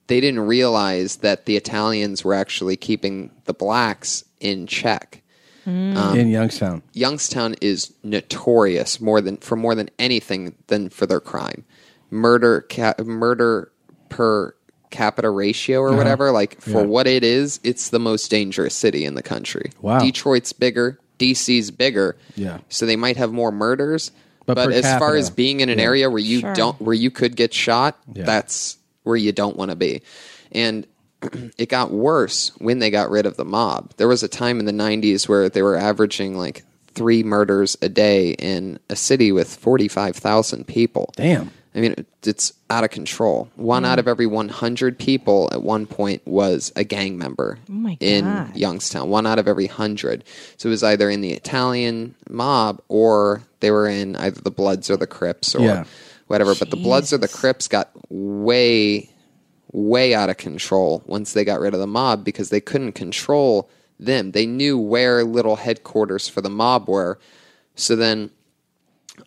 [0.08, 5.24] they didn't realize that the italians were actually keeping the blacks in check
[5.70, 6.82] Um, in Youngstown.
[6.94, 11.64] Youngstown is notorious more than for more than anything than for their crime,
[12.10, 13.72] murder, ca- murder
[14.10, 14.54] per
[14.90, 15.98] capita ratio or Uh-huh.
[15.98, 16.32] whatever.
[16.32, 16.86] Like for Yeah.
[16.88, 19.72] what it is, it's the most dangerous city in the country.
[19.82, 20.00] Wow.
[20.00, 22.58] Detroit's bigger, DC's bigger, Yeah.
[22.70, 24.12] so they might have more murders,
[24.46, 25.84] But But, per as far as being in an yeah.
[25.86, 26.54] area where you Sure.
[26.56, 28.24] don't, where you could get shot, Yeah.
[28.26, 30.02] that's where you don't want to be.
[30.52, 30.88] And
[31.58, 33.94] it got worse when they got rid of the mob.
[33.98, 36.64] There was a time in the 90s where they were averaging like
[36.94, 41.14] three murders a day in a city with 45,000 people.
[41.16, 41.52] Damn.
[41.76, 43.48] I mean, it's out of control.
[43.56, 48.52] One out of every 100 people at one point was a gang member Oh in
[48.56, 49.08] Youngstown.
[49.10, 50.24] One out of every 100.
[50.58, 54.90] So it was either in the Italian mob or they were in either the Bloods
[54.90, 55.84] or the Crips or Yeah.
[56.26, 56.56] whatever.
[56.56, 59.10] But the Bloods or the Crips got way,
[59.72, 63.70] way out of control once they got rid of the mob because they couldn't control
[64.00, 64.32] them.
[64.32, 67.20] They knew where little headquarters for the mob were.
[67.76, 68.32] So then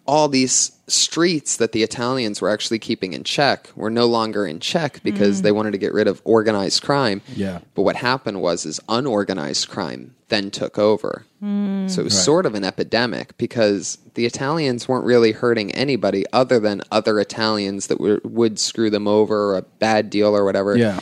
[0.07, 4.61] all these streets that the Italians were actually keeping in check were no longer in
[4.61, 5.43] check because Mm.
[5.45, 7.23] they wanted to get rid of organized crime.
[7.35, 7.61] Yeah.
[7.75, 11.25] But what happened was is unorganized crime then took over.
[11.43, 11.91] Mm.
[11.91, 12.25] So it was Right.
[12.25, 17.87] sort of an epidemic because the Italians weren't really hurting anybody other than other Italians
[17.89, 20.77] that were, would screw them over or a bad deal or whatever.
[20.77, 21.01] Yeah.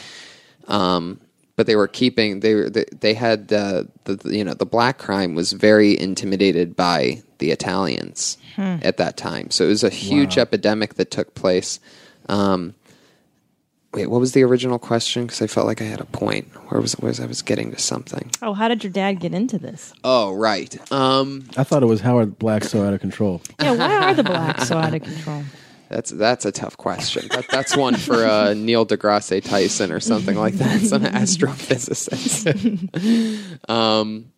[0.68, 1.20] Um,
[1.57, 4.99] but they were keeping they they, they had uh, the the- you know the black
[4.99, 8.76] crime was very intimidated by the Italians Hmm.
[8.82, 9.51] at that time.
[9.51, 10.42] So it was a huge Wow.
[10.42, 11.80] epidemic that took place.
[12.28, 12.74] Um,
[13.92, 15.24] wait, what was the original question?
[15.26, 16.48] Because I felt like I had a point.
[16.70, 18.30] Where was where was I was getting to something?
[18.42, 19.92] Oh, how did your dad get into this?
[20.05, 20.76] Oh, right.
[20.92, 23.42] Um, I thought it was how Howard Black so out of control.
[23.61, 25.42] Yeah, why are the blacks so out of control?
[25.88, 27.26] That's that's a tough question.
[27.32, 30.80] That, that's one for uh, Neil deGrasse Tyson or something like that.
[30.82, 31.03] Some
[32.05, 33.68] astrophysicist.
[33.68, 34.30] um,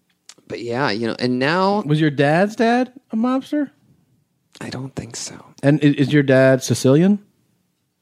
[0.48, 3.70] but yeah, you know, and now Was your dad's dad a mobster?
[4.62, 5.44] I don't think so.
[5.62, 7.18] And i- is your dad Sicilian?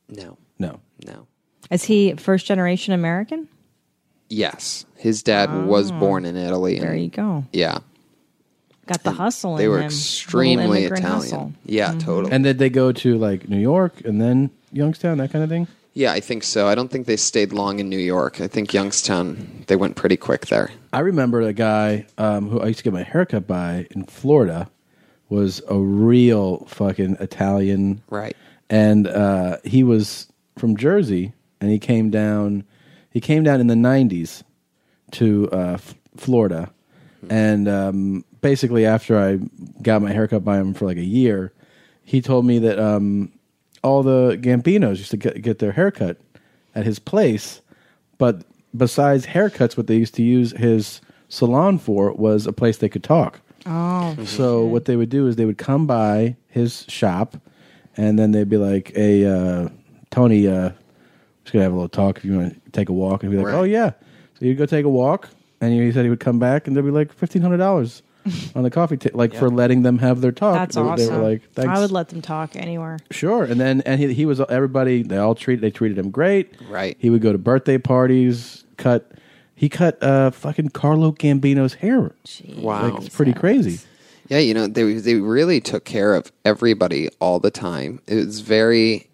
[0.09, 0.81] No, No.
[1.07, 1.27] no.
[1.71, 3.49] Is he first generation American?
[4.29, 6.77] Yes, his dad was born in Italy.
[6.77, 7.45] And, There you go.
[7.53, 7.79] Yeah,
[8.87, 9.85] Got the hustle they in were him.
[9.87, 11.21] extremely immigrant Italian.
[11.23, 11.53] hustle.
[11.65, 12.33] Yeah, totally.
[12.33, 15.67] And did they go to like New York and then Youngstown, that kind of thing?
[15.95, 16.67] yeah, I think so.
[16.69, 18.41] I don't think they stayed long in New York.
[18.41, 20.71] I think Youngstown they went pretty quick there.
[20.93, 24.69] I remember a guy um, who I used to get my haircut by in Florida
[25.31, 28.03] was a real fucking Italian.
[28.11, 28.37] Right.
[28.69, 32.65] And uh, he was from Jersey and he came down
[33.11, 34.45] he came down in the 90s
[35.13, 36.71] to uh, F- Florida.
[37.29, 39.41] And um, basically after I
[39.83, 41.53] got my haircut by him for like a year,
[42.05, 43.33] he told me that um,
[43.83, 46.19] all the Gambinos used to get, get their haircut
[46.75, 47.61] at his place,
[48.19, 48.45] but
[48.77, 53.05] besides haircuts, what they used to use his salon for was a place they could
[53.05, 53.41] talk.
[53.67, 54.17] Oh.
[54.25, 57.37] So what they would do is they would come by his shop,
[57.97, 59.69] and then they'd be like, "Hey, uh,
[60.11, 60.71] Tony, uh,
[61.45, 62.19] just gonna have a little talk.
[62.19, 63.61] If you want to take a walk," and he'd be like, Right.
[63.61, 63.93] "Oh yeah."
[64.39, 65.29] So you'd go take a walk,
[65.61, 68.03] and he said he would come back, and there'd be like fifteen hundred dollars
[68.55, 70.55] on the coffee, ta- like for letting them have their talk.
[70.55, 71.07] That's they, awesome.
[71.07, 72.99] They were like, "Thanks." I would let them talk anywhere.
[73.11, 75.03] Sure, and then and he he was everybody.
[75.03, 76.55] They all treated they treated him great.
[76.69, 76.97] Right.
[76.99, 78.65] He would go to birthday parties.
[78.77, 79.13] Cut.
[79.61, 82.15] He cut uh fucking Carlo Gambino's hair.
[82.57, 82.89] Wow.
[82.89, 83.87] like, it's pretty crazy.
[84.31, 88.01] Yeah, you know, they they really took care of everybody all the time.
[88.07, 89.11] It was very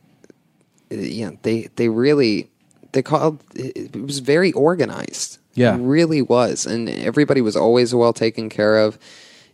[0.88, 2.48] yeah, they they really
[2.92, 5.38] they called it it was very organized.
[5.54, 5.74] Yeah.
[5.74, 6.64] It really was.
[6.64, 9.00] And everybody was always well taken care of.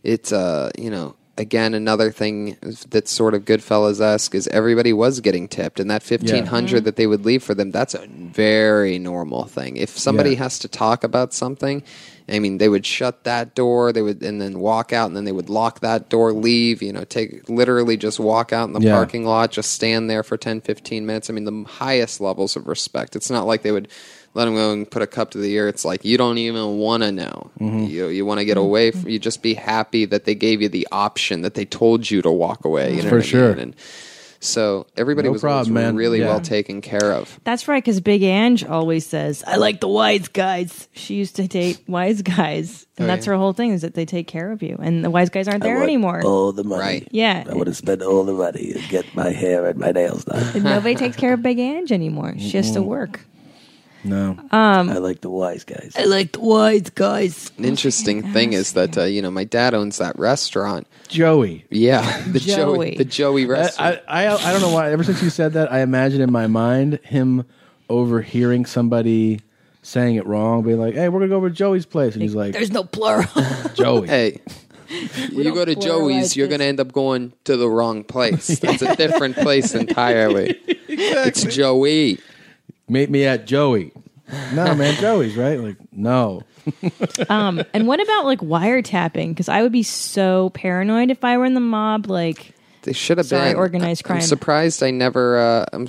[0.03, 2.57] It's uh, you know, again another thing
[2.89, 6.85] that's sort of Goodfellas esque is everybody was getting tipped and that fifteen hundred Mm-hmm.
[6.85, 9.77] that they would leave for them, that's a very normal thing.
[9.77, 10.37] If somebody Yeah.
[10.43, 11.81] has to talk about something,
[12.29, 15.25] I mean, they would shut that door, they would, and then walk out, and then
[15.25, 18.79] they would lock that door, leave, you know, take literally just walk out in the
[18.79, 18.93] Yeah.
[18.93, 21.29] parking lot, just stand there for 10, 15 minutes.
[21.29, 23.15] I mean, the highest levels of respect.
[23.15, 23.87] It's not like they would
[24.35, 25.67] let them go and put a cup to the ear.
[25.67, 27.51] It's like you don't even want to know.
[27.59, 27.83] Mm-hmm.
[27.85, 28.91] You you want to get away.
[28.91, 32.21] From, you just be happy that they gave you the option that they told you
[32.21, 32.95] to walk away.
[32.95, 33.49] You know For what I sure.
[33.49, 33.59] mean?
[33.59, 33.75] And
[34.39, 35.95] so everybody No was always problem, man.
[35.95, 36.25] really Yeah.
[36.27, 37.39] well taken care of.
[37.45, 41.47] That's right, because Big Ange always says, "I like the wise guys." She used to
[41.47, 43.31] date wise guys, and Oh, that's yeah.
[43.33, 45.63] her whole thing is that they take care of you, and the wise guys aren't
[45.63, 46.21] there want anymore.
[46.25, 46.81] All the money.
[46.81, 47.07] Right.
[47.11, 50.25] Yeah, I would have spent all the money and get my hair and my nails
[50.25, 50.43] done.
[50.55, 52.33] and nobody takes care of Big Ange anymore.
[52.37, 53.21] She has to work.
[54.03, 54.37] No.
[54.51, 55.93] Um, I like the wise guys.
[55.97, 57.51] I like the wise guys.
[57.57, 60.87] An interesting thing is that uh, you know my dad owns that restaurant.
[61.07, 61.65] Joey.
[61.69, 62.97] Yeah, the Joey, Joey.
[62.97, 64.01] the Joey restaurant.
[64.07, 64.91] I, I I don't know why.
[64.91, 67.45] Ever since you said that, I imagine in my mind him
[67.89, 69.39] overhearing somebody
[69.81, 72.35] saying it wrong, being like, "Hey, we're gonna go over to Joey's place," and he's
[72.35, 73.25] like, There's no plural.
[73.75, 74.41] "Joey." hey,
[75.31, 78.49] you go to pluralize Joey's, you're going to end up going to the wrong place.
[78.63, 80.59] It's a different place entirely.
[80.87, 82.19] It's Joey.
[82.87, 83.93] Meet me at Joey.
[84.53, 85.59] No, man, Joey's right.
[85.59, 86.43] Like, no.
[87.29, 89.29] um, and what about like wiretapping?
[89.29, 92.07] Because I would be so paranoid if I were in the mob.
[92.09, 92.53] Like,
[92.83, 94.17] They should have Sorry, been organized crime.
[94.17, 95.37] I'm surprised I never.
[95.37, 95.87] Uh, I'm,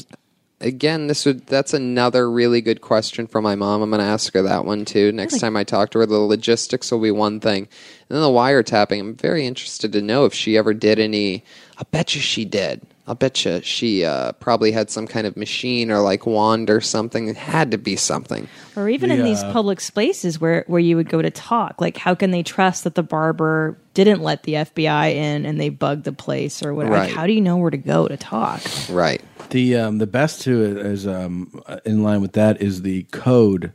[0.61, 3.83] again, this would that's another really good question for my mom.
[3.83, 6.07] I'm going to ask her that one too next time I talk to her.
[6.07, 7.69] The logistics will be one thing,
[8.09, 8.99] and then the wiretapping.
[9.01, 11.45] I'm very interested to know if she ever did any.
[11.79, 12.83] I bet you she did.
[13.07, 16.81] I'll bet you she uh, probably had some kind of machine or like wand or
[16.81, 17.29] something.
[17.29, 18.49] It had to be something.
[18.77, 21.83] Or even in these public spaces where, where you would go to talk.
[21.83, 25.69] Like, how can they trust that the barber didn't let the FBI in and they
[25.69, 26.97] bugged the place or whatever?
[26.97, 28.63] Like, how do you know where to go to talk?
[28.89, 29.23] Right.
[29.51, 33.73] The um, the best too is um, in line with that is the code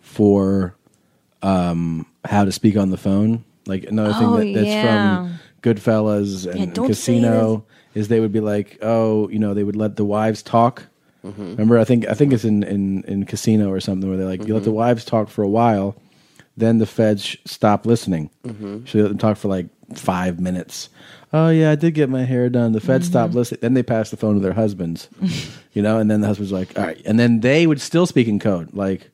[0.00, 0.74] for
[1.42, 3.44] um, how to speak on the phone.
[3.66, 5.16] Like another Oh, thing that, that's yeah.
[5.16, 9.54] from Goodfellas and, Yeah, don't say Casino is they would be like, oh, you know,
[9.54, 10.84] they would let the wives talk.
[11.24, 11.36] Mhm.
[11.52, 14.46] Remember, I think I think it's in, in, in Casino or something where they're like,
[14.46, 14.74] you let the Mhm.
[14.74, 15.94] wives talk for a while,
[16.56, 18.30] then the feds sh- stop listening.
[18.46, 18.88] Mhm.
[18.88, 20.88] So they let them talk for like five minutes.
[21.32, 22.72] Oh yeah, I did get my hair done.
[22.72, 23.60] The feds stopped listening.
[23.60, 25.08] Then they pass the phone to their husbands,
[25.74, 28.26] you know, and then the husband's like, all right, and then they would still speak
[28.28, 29.10] in code, like.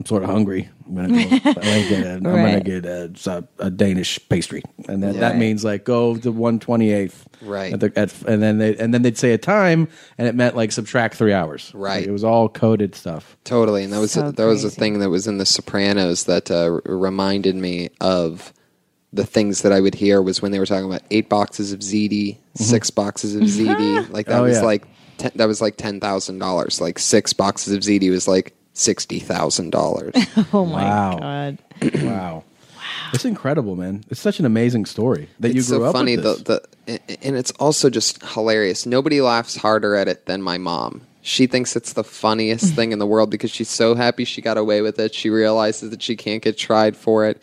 [0.00, 0.68] I'm sort of hungry.
[0.86, 2.64] I'm gonna, go, I'm gonna get, a, I'm gonna Right.
[2.64, 5.38] get a, so- a Danish pastry, and then that Right.
[5.38, 7.74] means like go to 128th, Right.
[7.74, 10.56] At the, at, and then they and then they'd say a time, and it meant
[10.56, 11.70] like subtract three hours.
[11.74, 11.98] Right.
[11.98, 13.36] Like, it was all coded stuff.
[13.44, 16.50] Totally, and that was So that was a thing that was in The Sopranos that
[16.50, 18.52] uh, r- reminded me of
[19.12, 21.80] the things that I would hear was when they were talking about eight boxes of
[21.80, 24.62] ziti, six boxes of ziti, like that Oh, was yeah.
[24.64, 24.86] like
[25.18, 26.80] ten, that was like ten thousand dollars.
[26.80, 30.14] Like six boxes of ziti was like sixty thousand dollars.
[30.52, 31.18] Oh my Wow.
[31.18, 31.58] god!
[32.02, 32.44] wow.
[33.12, 34.04] It's incredible, man.
[34.08, 36.24] It's such an amazing story that you grew so up funny with.
[36.24, 36.42] This.
[36.42, 41.02] the the and it's also just hilarious nobody laughs harder at it than my mom
[41.22, 44.56] she thinks it's the funniest thing in the world because she's so happy she got
[44.58, 47.40] away with it she realizes that she can't get tried for it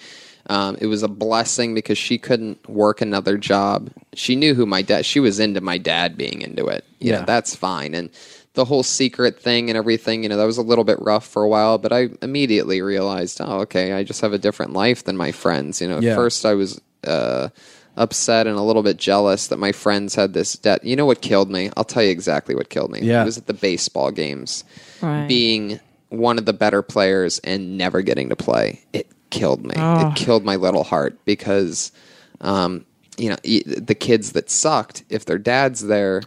[0.50, 4.82] um, it was a blessing because she couldn't work another job she knew who my
[4.82, 7.20] dad she was into my dad being into it you Yeah.
[7.20, 8.10] know that's fine and
[8.58, 11.44] the whole secret thing and everything, you know, that was a little bit rough for
[11.44, 15.16] a while, but I immediately realized, oh, okay, I just have a different life than
[15.16, 15.80] my friends.
[15.80, 16.16] You know, at Yeah.
[16.16, 17.50] first I was uh,
[17.96, 20.84] upset and a little bit jealous that my friends had this debt.
[20.84, 21.70] You know what killed me?
[21.78, 23.02] I'll tell you exactly what killed me.
[23.02, 23.22] Yeah.
[23.22, 24.64] It was at the baseball games.
[25.02, 25.28] Right.
[25.28, 25.80] Being
[26.10, 28.82] one of the better players and never getting to play.
[28.92, 29.76] It killed me.
[29.78, 30.10] Oh.
[30.10, 31.92] It killed my little heart because,
[32.42, 32.86] um,
[33.18, 36.22] you know, the kids that sucked, if their dad's there,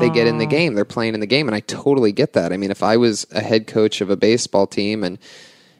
[0.00, 0.74] they get in the game.
[0.74, 1.48] They're playing in the game.
[1.48, 2.52] And I totally get that.
[2.52, 5.18] I mean, if I was a head coach of a baseball team and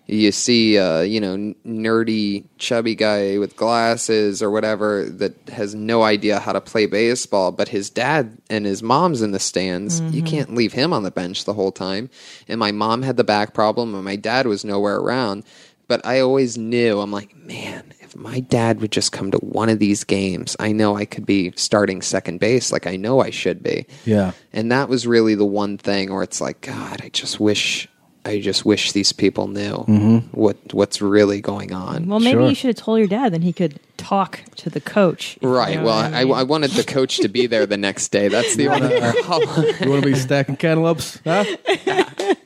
[0.08, 6.04] you see, uh, you know, nerdy, chubby guy with glasses or whatever that has no
[6.04, 10.22] idea how to play baseball, but his dad and his mom's in the stands, you
[10.22, 10.26] Mhm.
[10.26, 12.08] can't leave him on the bench the whole time.
[12.48, 15.42] And my mom had the back problem, and my dad was nowhere around.
[15.88, 19.68] But I always knew, I'm like, man, if my dad would just come to one
[19.68, 23.30] of these games, I know I could be starting second base like I know I
[23.30, 23.86] should be.
[24.04, 24.32] Yeah.
[24.52, 27.88] And that was really the one thing where it's like, God, I just wish,
[28.24, 30.24] I just wish these people knew Mhm.
[30.32, 32.06] what what's really going on.
[32.06, 33.32] Well, maybe you should have told your dad.
[33.32, 35.38] Then he could talk to the coach.
[35.42, 35.76] Right.
[35.76, 36.34] know well, I I, mean.
[36.34, 38.28] I wanted the coach to be there the next day.
[38.28, 39.66] That's the only problem.
[39.80, 41.20] you want to be stacking cantaloupes?
[41.24, 41.44] Huh?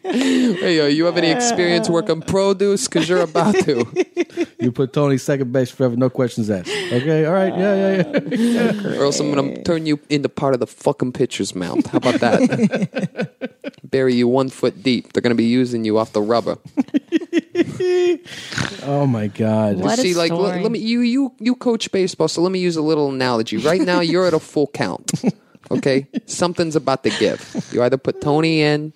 [0.02, 2.88] hey, yo, you have any experience working produce?
[2.88, 3.86] Because you're about to.
[4.60, 6.68] You put Tony second base forever, no questions asked.
[6.68, 8.98] Okay, all right, yeah, yeah, yeah.
[8.98, 11.86] or else I'm going to turn you into part of the fucking pitcher's mound.
[11.86, 13.30] How about that?
[13.82, 15.14] Bury you one foot deep.
[15.14, 16.58] They're going to be using you off the rubber.
[18.84, 19.78] oh my god!
[19.78, 22.76] You see, like, let, let me you you you coach baseball, so let me use
[22.76, 23.56] a little analogy.
[23.56, 25.12] Right now, you're at a full count.
[25.72, 27.68] Okay, something's about to give.
[27.70, 28.92] You either put Tony in, or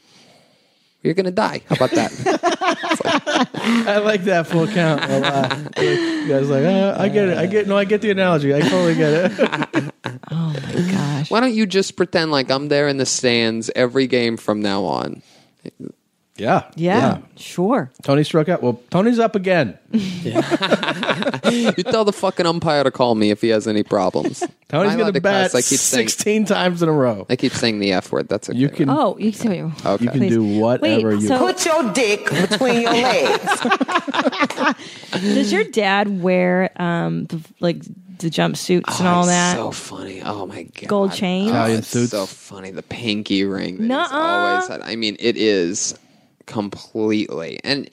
[1.02, 1.62] you're gonna die.
[1.68, 2.10] How about that?
[3.86, 5.80] I like that full count a lot.
[5.80, 7.38] You guys like, uh, I get it.
[7.38, 8.52] I get no, I get the analogy.
[8.52, 9.94] I totally get it.
[10.32, 11.30] Oh my gosh!
[11.30, 14.82] Why don't you just pretend like I'm there in the stands every game from now
[14.82, 15.22] on?
[16.36, 17.92] Yeah, Yeah, sure.
[18.02, 18.60] Tony struck out.
[18.60, 19.78] Well, Tony's up again.
[19.92, 20.32] you
[21.84, 24.40] tell the fucking umpire to call me if he has any problems.
[24.68, 25.52] Tony's Am I allowed going to to cuss?
[25.52, 27.24] bat I keep saying 16 times in a row.
[27.30, 28.28] I keep saying the f word.
[28.28, 28.58] That's okay.
[28.58, 28.90] You can.
[28.90, 29.72] Oh, you can.
[29.86, 30.04] Okay.
[30.04, 31.28] You can do whatever Wait, you.
[31.28, 31.56] so- want.
[31.56, 33.60] Put your dick between your legs.
[35.12, 37.80] Does your dad wear um the, like
[38.18, 39.54] the jumpsuits and all that?
[39.56, 40.20] So funny.
[40.22, 40.88] Oh my god.
[40.88, 41.50] Gold chains?
[41.50, 42.10] Italian it's suits.
[42.10, 42.72] So funny.
[42.72, 43.76] The pinky ring.
[43.76, 44.18] That he's Nuh-uh.
[44.18, 44.80] always had.
[44.82, 45.96] I mean, it is
[46.46, 47.58] completely.
[47.64, 47.88] And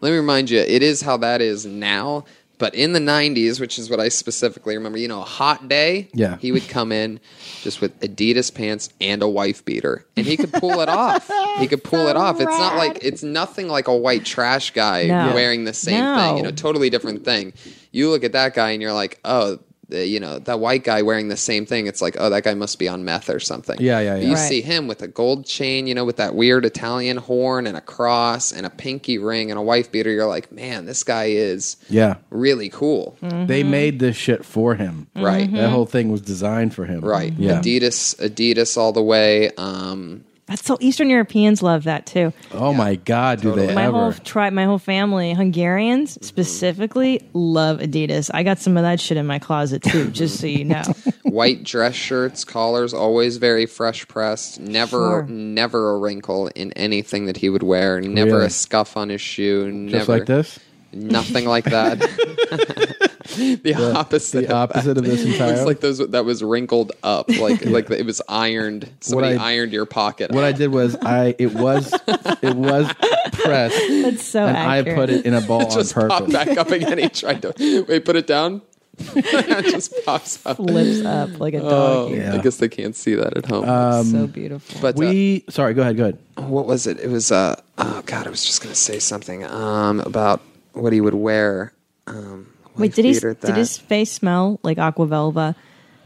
[0.00, 2.24] let me remind you, it is how that is now.
[2.58, 6.08] But in the '90s, which is what I specifically remember, you know, a hot day.
[6.14, 6.38] Yeah.
[6.38, 7.20] He would come in
[7.62, 11.30] just with Adidas pants and a wife beater, and he could pull it off.
[11.58, 12.36] He could pull it off.
[12.36, 15.32] It's not like it's nothing like a white trash guy No.
[15.34, 16.16] wearing the same No.
[16.16, 16.36] thing.
[16.38, 17.54] You know, totally different thing.
[17.92, 21.28] You look at that guy and you're like, oh, you know that white guy wearing
[21.28, 21.86] the same thing.
[21.86, 23.76] It's like, oh, that guy must be on meth or something.
[23.80, 24.26] Yeah, yeah, yeah.
[24.28, 24.48] You Right.
[24.48, 27.80] see him with a gold chain, you know, with that weird Italian horn and a
[27.80, 30.10] cross and a pinky ring and a wife beater.
[30.10, 32.16] You're like, man, this guy is Yeah.
[32.30, 33.16] really cool.
[33.22, 35.06] They made this shit for him.
[35.14, 35.50] Right.
[35.52, 37.00] That whole thing was designed for him.
[37.02, 37.32] Right.
[37.38, 37.60] Yeah.
[37.60, 39.50] Adidas, Adidas all the way.
[39.56, 42.32] Um, That's so Eastern Europeans love that too.
[42.52, 43.92] Oh my God, do they my ever?
[43.92, 46.24] whole tribe, my whole family, Hungarians mm-hmm.
[46.24, 48.30] specifically, love Adidas.
[48.32, 50.84] I got some of that shit in my closet too, just so you know.
[51.24, 54.60] white dress shirts, collars, always very fresh pressed.
[54.60, 55.26] Never, Sure.
[55.26, 58.00] never a wrinkle in anything that he would wear.
[58.00, 58.46] Never Really?
[58.46, 59.70] a scuff on his shoe.
[59.72, 60.60] Never, Just like this?
[60.92, 63.10] Nothing like that.
[63.62, 64.46] the opposite.
[64.48, 65.64] the opposite of this Looks entirely?
[65.64, 68.88] like those that was wrinkled up, like like it was ironed.
[69.00, 70.30] Somebody I- ironed your pocket.
[70.32, 71.92] What I did was I it was
[72.42, 72.92] it was
[73.32, 73.76] pressed.
[74.02, 76.70] That's so and I put it in a ball It just on popped back up
[76.70, 76.98] again.
[76.98, 78.04] He tried to wait.
[78.04, 78.62] Put it down.
[78.98, 80.56] it just pops up.
[80.56, 82.22] Flips up like a Oh, doggy.
[82.24, 83.68] I guess they can't see that at home.
[83.68, 84.80] Um, so beautiful.
[84.80, 86.18] But uh, we sorry, go ahead, go ahead.
[86.48, 86.98] what was it?
[87.00, 90.40] It was uh oh god, I was just gonna say something um about
[90.72, 91.72] what he would wear.
[92.06, 92.46] Um,
[92.76, 95.54] Wait, did he did his face smell like Aqua Velva?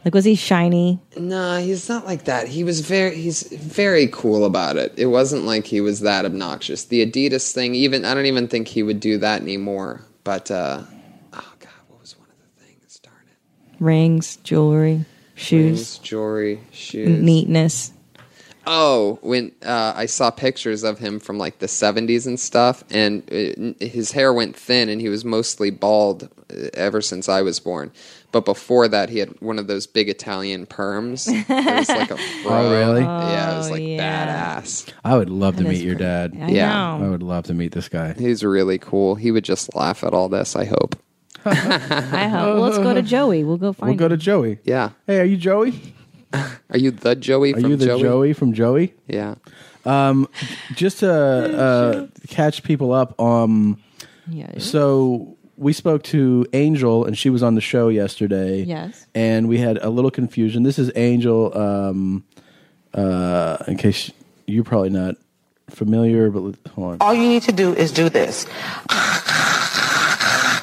[0.05, 0.99] Like was he shiny?
[1.17, 2.49] Nah, he's not like that.
[2.49, 4.95] He was very he's very cool about it.
[4.97, 6.85] It wasn't like he was that obnoxious.
[6.85, 10.03] The Adidas thing, even I don't even think he would do that anymore.
[10.25, 10.83] But uh
[11.35, 12.99] oh god, what was one of the things?
[13.01, 13.83] Darn it.
[13.85, 15.05] Rings, jewelry,
[15.35, 17.23] shoes, rings, jewelry, shoes.
[17.23, 17.93] neatness.
[18.67, 23.23] Oh, when uh, I saw pictures of him from like the 70s and stuff, and
[23.33, 27.59] uh his hair went thin and he was mostly bald uh, ever since I was
[27.61, 27.91] born.
[28.33, 31.27] But before that, he had one of those big Italian perms.
[31.27, 32.53] It was like a fro.
[32.53, 33.01] Oh, really?
[33.01, 34.93] Yeah, it was Oh, like badass.
[35.05, 36.37] I would love to meet your pretty- dad.
[36.41, 36.99] I Yeah.
[36.99, 37.07] know.
[37.07, 38.13] I would love to meet this guy.
[38.13, 39.17] He's really cool.
[39.17, 40.95] He would just laugh at all this, I hope.
[41.45, 41.55] I
[42.29, 42.55] hope.
[42.55, 43.43] Well, let's go to Joey.
[43.45, 43.89] We'll go find.
[43.91, 44.17] We'll go to.
[44.17, 44.59] Joey.
[44.65, 44.91] Yeah.
[45.07, 45.73] Hey, are you Joey?
[46.71, 48.03] Are you the Joey Are from you the Joey?
[48.03, 48.33] Joey?
[48.33, 48.95] from Joey?
[49.09, 49.35] Yeah.
[49.85, 50.29] Um,
[50.75, 53.19] just to uh, catch people up.
[53.21, 53.83] Um,
[54.29, 54.59] yeah.
[54.59, 58.63] So we spoke to Angel, and she was on the show yesterday.
[58.63, 59.07] Yes.
[59.15, 60.63] And we had a little confusion.
[60.63, 61.57] This is Angel.
[61.57, 62.25] Um,
[62.95, 64.11] uh, in case
[64.47, 65.17] you're probably not
[65.69, 66.97] familiar, but hold on.
[67.01, 68.47] All you need to do is do this.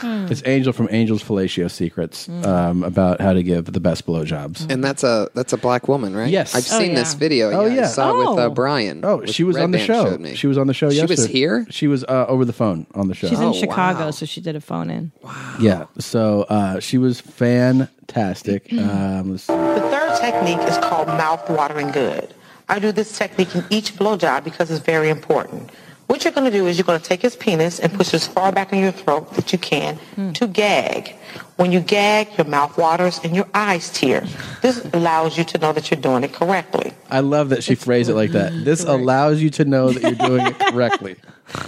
[0.04, 4.70] It's Angel from Angel's Fellatio Secrets um, about how to give the best blowjobs.
[4.72, 6.30] And that's a that's a black woman, right?
[6.30, 6.54] Yes.
[6.56, 7.52] I've Oh, seen this video.
[7.52, 7.82] Oh, yeah, yeah.
[7.84, 8.50] I saw it with uh, Oh.
[8.50, 9.02] Brian.
[9.04, 10.06] Oh, with she was Red on the Band show.
[10.06, 10.36] showed me.
[10.36, 11.22] She was on the show She yesterday.
[11.22, 11.66] was here?
[11.70, 13.28] She was uh, over the phone on the show.
[13.28, 15.12] She's Oh, in Chicago, so she did a phone in.
[15.22, 15.56] Wow.
[15.60, 15.86] Yeah.
[16.00, 18.72] So uh, she was fantastic.
[18.74, 19.54] Um, let's- The
[19.92, 22.34] third technique is called mouth watering good.
[22.70, 25.70] I do this technique in each blowjob because it's very important.
[26.08, 28.14] What you're going to do is you're going to take his penis and push it
[28.16, 30.32] as far back in your throat that you can hmm.
[30.34, 31.16] to gag.
[31.58, 34.26] When you gag, your mouth waters and your eyes tear.
[34.62, 36.94] This allows you to know that you're doing it correctly.
[37.10, 38.54] I love that she phrased it like that.
[38.54, 38.64] Mm-hmm.
[38.64, 41.18] This allows you to know that you're doing it correctly.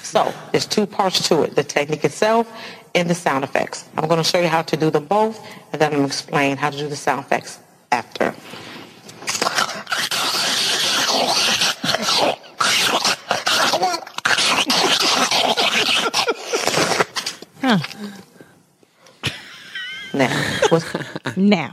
[0.02, 2.50] So there's two parts to it, the technique itself
[2.96, 3.90] and the sound effects.
[3.98, 6.14] I'm going to show you how to do them both, and then I'm going to
[6.14, 7.60] explain how to do the sound effects
[7.92, 8.34] after.
[17.70, 17.78] Huh.
[20.12, 20.80] Now,
[21.38, 21.72] now,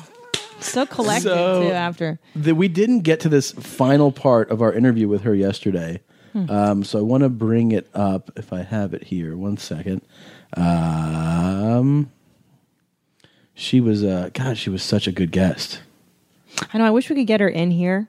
[0.61, 1.71] so collected So- too.
[1.71, 6.01] After The, we didn't get to this final part of our interview with her yesterday.
[6.35, 6.51] Hmm.
[6.51, 9.35] Um, so I want to bring it up if I have it here.
[9.39, 10.03] One second.
[10.55, 12.11] Um,
[13.55, 15.81] she was, uh, God, she was such a good guest.
[16.75, 16.85] I know.
[16.85, 18.09] I wish we could get her in here.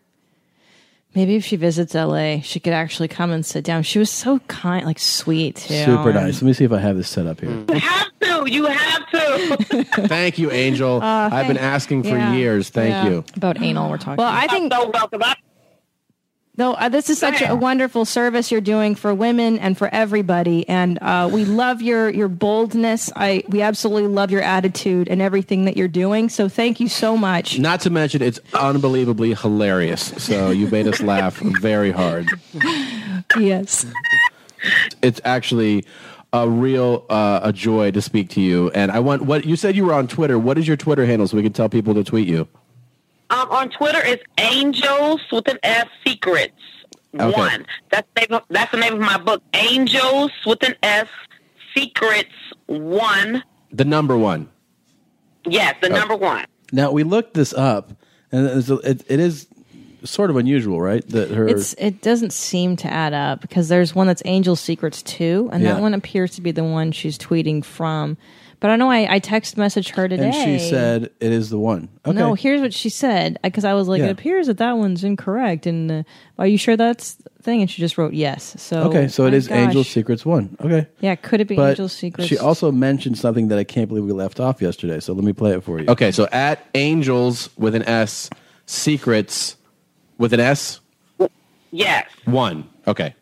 [1.17, 3.81] Maybe if she visits LA, she could actually come and sit down.
[3.81, 5.73] She was so kind, like sweet too.
[5.73, 6.43] Super nice.
[6.43, 7.49] Let me see if I have this set up here.
[7.49, 8.51] You have to.
[8.51, 9.83] You have to.
[10.07, 11.01] Thank you, Angel.
[11.01, 12.33] Uh, I've been asking for yeah.
[12.35, 12.69] years.
[12.69, 13.07] Thank Yeah.
[13.07, 13.23] you.
[13.35, 14.17] About anal, we're talking.
[14.17, 15.23] Well, I think so welcome.
[15.23, 15.35] I-
[16.57, 20.67] No, uh, this is such a wonderful service you're doing for women and for everybody,
[20.67, 23.11] and uh, we love your your boldness.
[23.15, 26.29] I we absolutely love your attitude and everything that you're doing.
[26.29, 27.59] So thank you so much.
[27.59, 30.01] Not to mention, it's unbelievably hilarious.
[30.17, 32.27] So you made us laugh very hard.
[33.37, 33.85] yes.
[35.03, 35.85] It's actually
[36.33, 38.71] a real uh, a joy to speak to you.
[38.71, 40.39] And I want what you said you were on Twitter.
[40.39, 42.47] What is your Twitter handle so we can tell people to tweet you?
[43.29, 46.53] Um, on Twitter, it's Angels with an S Secrets
[47.17, 47.31] Okay.
[47.31, 47.65] One.
[47.89, 49.41] That's the, name of, that's the name of my book.
[49.53, 51.07] Angels with an S
[51.75, 52.29] Secrets
[52.67, 53.43] One.
[53.71, 54.49] The number one.
[55.45, 55.95] Yes, the Oh.
[55.95, 56.45] number one.
[56.71, 57.91] Now we looked this up,
[58.31, 59.47] and it's, it, it is
[60.03, 61.07] sort of unusual, right?
[61.09, 65.01] That her It's it doesn't seem to add up because there's one that's Angel Secrets
[65.03, 65.73] 2 and Yeah.
[65.73, 68.17] that one appears to be the one she's tweeting from.
[68.59, 70.25] But I know I, I text messaged her today.
[70.25, 71.89] And she said it is the one.
[72.07, 72.17] Okay.
[72.17, 74.07] No, here's what she said because I was like, Yeah.
[74.07, 75.67] it appears that that one's incorrect.
[75.67, 76.03] And uh,
[76.39, 77.61] are you sure that's the thing?
[77.61, 78.55] And she just wrote yes.
[78.57, 79.57] So okay, so it my is gosh.
[79.57, 80.57] Angel Secrets one.
[80.59, 80.87] Okay.
[81.01, 82.27] Yeah, could it be But Angel Secrets?
[82.27, 84.99] She also mentioned something that I can't believe we left off yesterday.
[85.01, 85.85] So let me play it for you.
[85.87, 88.27] Okay, so at Angels with an S,
[88.65, 89.55] Secrets
[90.17, 90.79] with an S,
[91.71, 92.09] Yes.
[92.25, 92.67] one.
[92.87, 93.13] Okay.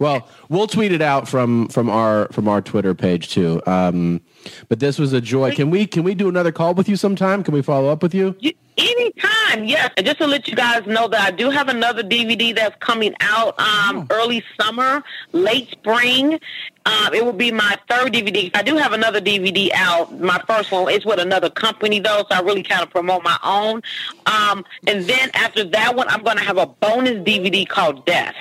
[0.00, 3.62] Well, we'll tweet it out from from our from our Twitter page too.
[3.66, 4.20] Um,
[4.68, 5.54] but this was a joy.
[5.54, 7.42] Can we can we do another call with you sometime?
[7.42, 8.36] Can we follow up with you?
[8.78, 9.90] Anytime, yes.
[9.96, 13.14] And just to let you guys know that I do have another DVD that's coming
[13.20, 15.02] out um, early summer,
[15.32, 16.38] late spring.
[16.84, 18.50] Um, it will be my third DVD.
[18.54, 20.20] I do have another DVD out.
[20.20, 23.38] My first one is with another company, though, so I really kind of promote my
[23.42, 23.82] own.
[24.26, 28.34] Um, and then after that one, I'm going to have a bonus DVD called Death.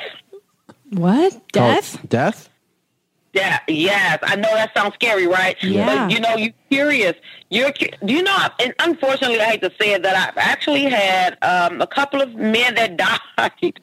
[0.91, 1.41] What?
[1.51, 1.99] Death?
[2.07, 2.49] Death?
[3.33, 5.61] Yeah, yes, I know that sounds scary, right?
[5.61, 6.05] Yeah.
[6.07, 7.15] But you know, you're curious.
[7.49, 8.37] You're, cu- do you know?
[8.61, 12.33] And unfortunately, I hate to say it, that I've actually had um, a couple of
[12.33, 13.19] men that died.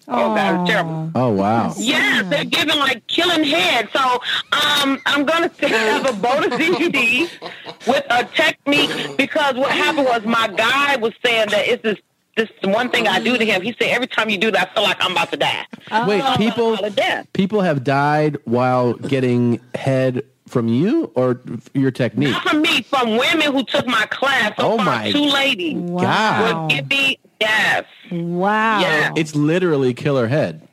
[0.09, 1.11] Oh, God, it's terrible.
[1.15, 1.75] Oh wow.
[1.77, 3.91] Yes, they're giving like killing head.
[3.93, 7.31] So um, I'm gonna have a bonus DVD
[7.87, 11.99] with a technique because what happened was my guy was saying that it's this
[12.37, 13.63] this one thing I do to him.
[13.63, 15.67] He said every time you do that, I feel like I'm about to die.
[16.07, 16.35] Wait, oh.
[16.37, 17.27] people I'm about to die.
[17.33, 20.23] people have died while getting head
[20.53, 21.41] from you or
[21.75, 22.31] your technique?
[22.31, 24.53] Not from me, from women who took my class.
[24.59, 25.91] So Oh far, my two ladies.
[25.91, 26.69] God.
[26.69, 27.85] Would give me yes.
[28.13, 28.81] Wow.
[28.81, 29.13] Yeah.
[29.17, 30.69] It's literally killer head.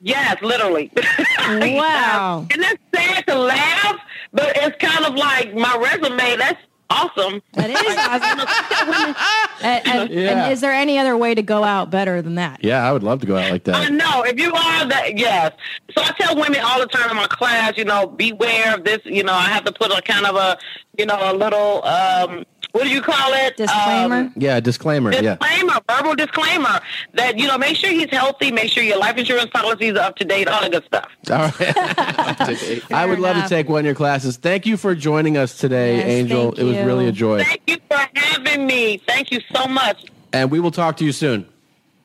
[0.00, 0.90] Yes, literally.
[1.48, 2.46] Wow.
[2.52, 3.98] and that's sad to laugh,
[4.32, 6.36] but it's kind of like my resume.
[6.36, 6.60] That's
[6.90, 7.40] awesome.
[7.54, 9.16] That is awesome.
[9.62, 10.44] and, and, Yeah.
[10.44, 12.62] and is there any other way to go out better than that?
[12.62, 13.92] Yeah, I would love to go out like I that.
[13.92, 14.22] know.
[14.24, 15.52] If you are that, yes.
[15.96, 18.98] So I tell women all the time in my class, you know, beware of this.
[19.04, 20.58] You know, I have to put a kind of a,
[20.98, 23.56] you know, a little, um, what do you call it?
[23.56, 24.16] Disclaimer.
[24.16, 25.12] Um, Yeah, disclaimer.
[25.12, 25.36] Yeah.
[25.36, 26.80] disclaimer, verbal disclaimer
[27.14, 30.16] that you know, make sure he's healthy, make sure your life insurance policies are up
[30.16, 31.08] to date, all the good stuff.
[31.30, 32.92] All right.
[32.92, 34.36] I would love to take one of your classes.
[34.36, 36.52] Thank you for joining us today, Yes, Angel.
[36.54, 37.44] It was really a joy.
[37.44, 39.00] Thank you for having me.
[39.06, 40.04] Thank you so much.
[40.32, 41.46] And we will talk to you soon.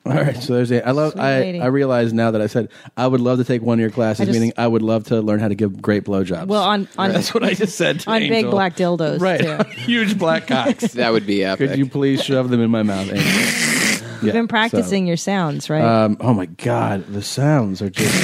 [0.06, 0.86] All right, so there's a.
[0.86, 1.12] I love.
[1.12, 1.60] Sweet I, lady.
[1.60, 4.20] I realize now that I said I would love to take one of your classes,
[4.20, 6.46] I just- meaning I would love to learn how to give great blowjobs.
[6.46, 8.00] Well, on on That's what I just said.
[8.00, 8.50] To on big Angel.
[8.52, 9.40] black dildos, right?
[9.40, 9.70] Too.
[9.80, 10.92] Huge black cocks.
[10.94, 11.70] That would be epic.
[11.70, 13.10] Could you please shove them in my mouth?
[13.12, 14.06] Angel?
[14.22, 15.82] You've been practicing your sounds, right?
[15.82, 18.14] So, um, oh my god, the sounds are just.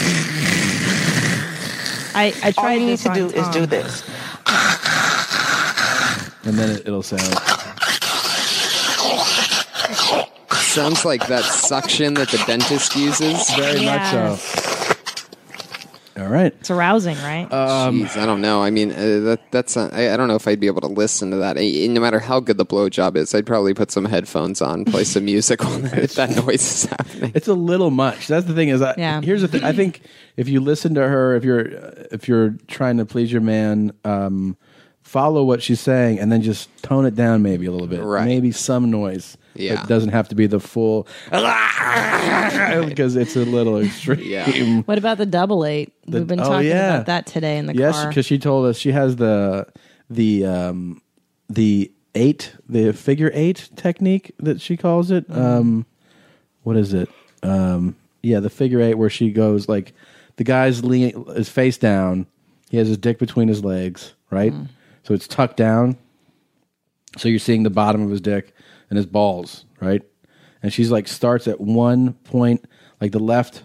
[2.15, 3.53] I I tried All you need this to on do is Tom.
[3.53, 4.03] do this.
[6.45, 7.35] and then it, it'll sound.
[10.73, 13.51] Sounds like that suction that the dentist uses.
[13.55, 14.15] Very Yes.
[14.15, 16.23] much so.
[16.23, 16.55] All right.
[16.61, 17.51] It's arousing, right?
[17.53, 18.63] Um, Jeez, I don't know.
[18.63, 19.77] I mean, uh, that that's.
[19.77, 21.57] Uh, I, I don't know if I'd be able to listen to that.
[21.59, 25.05] I, no matter how good the blowjob is, I'd probably put some headphones on, play
[25.05, 27.33] some music while that, that noise is happening.
[27.35, 28.27] It's a little much.
[28.27, 28.69] That's the thing.
[28.69, 29.21] Is I, Yeah.
[29.23, 29.65] here's the thing.
[29.65, 30.03] I think
[30.37, 31.61] if you listen to her, if you're
[32.11, 34.57] if you're trying to please your man, um,
[35.13, 38.03] follow what she's saying, and then just tone it down maybe a little bit.
[38.03, 38.25] Right.
[38.25, 39.37] Maybe some noise.
[39.55, 39.83] Yeah.
[39.83, 44.21] It doesn't have to be the full because it's a little extreme.
[44.21, 44.81] Yeah.
[44.87, 45.93] What about the double eight?
[46.07, 46.95] The- We've been oh, talking yeah.
[46.95, 48.09] about that today in the yes, car.
[48.09, 49.67] because she told us she has the
[50.09, 51.03] the um,
[51.51, 55.29] the eight the figure eight technique that she calls it.
[55.29, 55.43] Mm-hmm.
[55.43, 55.87] Um,
[56.63, 57.11] what is it?
[57.43, 59.93] Um, yeah, the figure eight where she goes like
[60.37, 62.27] the guy's lean is face down.
[62.71, 64.55] He has his dick between his legs, right?
[64.55, 64.69] Mm.
[65.03, 65.97] So it's tucked down.
[67.19, 68.55] So you're seeing the bottom of his dick
[68.89, 70.03] and his balls, right?
[70.63, 72.65] And she's like starts at one point,
[73.01, 73.65] like the left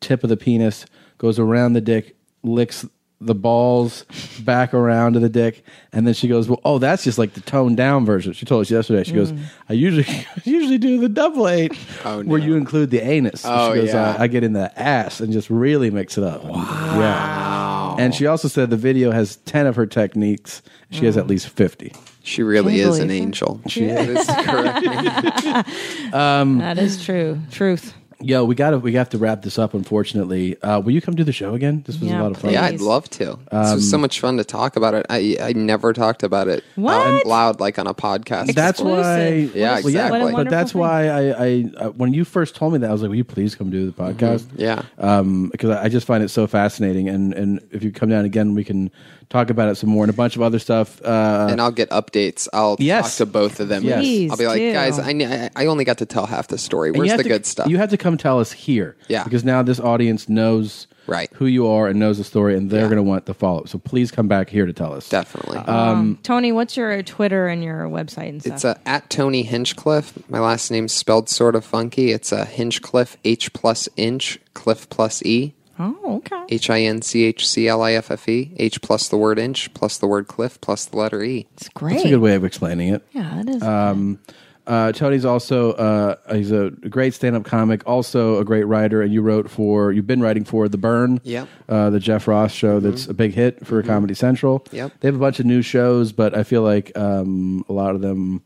[0.00, 0.86] tip of the penis
[1.18, 2.86] goes around the dick, licks
[3.22, 4.06] the balls
[4.44, 7.40] back around to the dick, and then she goes, "Well, oh, that's just like the
[7.42, 9.04] toned down version." She told us yesterday.
[9.04, 9.40] She goes, Mm.
[9.68, 13.80] "I usually usually do the double eight, Oh, where you include the anus." Oh, she
[13.80, 14.10] goes, yeah.
[14.12, 16.96] uh, "I get in the ass and just really mix it up." Wow.
[16.98, 18.04] Yeah.
[18.04, 20.62] And she also said the video has ten of her techniques.
[20.90, 21.92] She has at least fifty.
[22.22, 23.24] She really Can you is an believe it?
[23.24, 23.60] angel.
[23.66, 25.68] She That is correct.
[26.14, 27.38] Um, that is true.
[27.50, 27.94] Truth.
[28.22, 29.72] Yo, we got to we have to wrap this up.
[29.72, 31.82] Unfortunately, uh, will you come do the show again?
[31.86, 32.52] This was Yeah, a lot of fun.
[32.52, 33.38] Yeah, I'd love to.
[33.50, 35.06] this was so Um, much fun to talk about it.
[35.08, 36.94] I I never talked about it What?
[37.06, 38.54] out loud like on a podcast.
[38.54, 38.98] That's before.
[38.98, 40.32] why, Yeah, well, yeah, exactly.
[40.32, 43.08] but that's why I, I, uh, when you first told me that, I was like,
[43.08, 44.82] "Will you please come do the podcast?" Yeah.
[44.98, 48.24] um, because I I just find it so fascinating, and and if you come down
[48.26, 48.90] again, we can
[49.30, 51.00] talk about it some more and a bunch of other stuff.
[51.02, 52.46] Uh, and I'll get updates.
[52.52, 53.16] I'll Yes.
[53.16, 53.82] talk to both of them.
[53.84, 54.00] Yes.
[54.00, 54.72] Please I'll be like, do.
[54.72, 56.90] guys, I, I I only got to tell half the story.
[56.90, 57.68] Where's the to- good stuff?
[57.68, 59.24] You have to come tell us here, Yeah.
[59.24, 61.30] because now this audience knows Right.
[61.34, 63.68] who you are and knows the story, and they're going to want the follow up.
[63.68, 65.08] So please come back here to tell us.
[65.08, 65.56] Definitely.
[65.58, 68.54] Um, Tony, what's your Twitter and your website and stuff?
[68.54, 70.12] It's uh, at Tony Hinchcliffe.
[70.28, 72.12] My last name's spelled sort of funky.
[72.12, 75.54] It's a Hinchcliffe, H plus inch, Cliff plus E.
[75.80, 76.44] oh, okay.
[76.50, 78.52] H I N C H C L I F F E.
[78.56, 81.46] H plus the word inch, plus the word cliff, plus the letter E.
[81.54, 81.94] It's great.
[81.94, 83.02] That's a good way of explaining it.
[83.12, 83.62] Yeah, it is.
[83.62, 84.18] Um,
[84.66, 89.20] uh, Tony's also uh, he's a great stand-up comic, also a great writer, and you
[89.22, 91.48] wrote for you've been writing for The Burn, Yep.
[91.68, 94.64] uh, the Jeff Ross show that's a big hit for Comedy Central.
[94.70, 94.92] Yep.
[95.00, 98.00] they have a bunch of new shows, but I feel like um, a lot of
[98.00, 98.42] them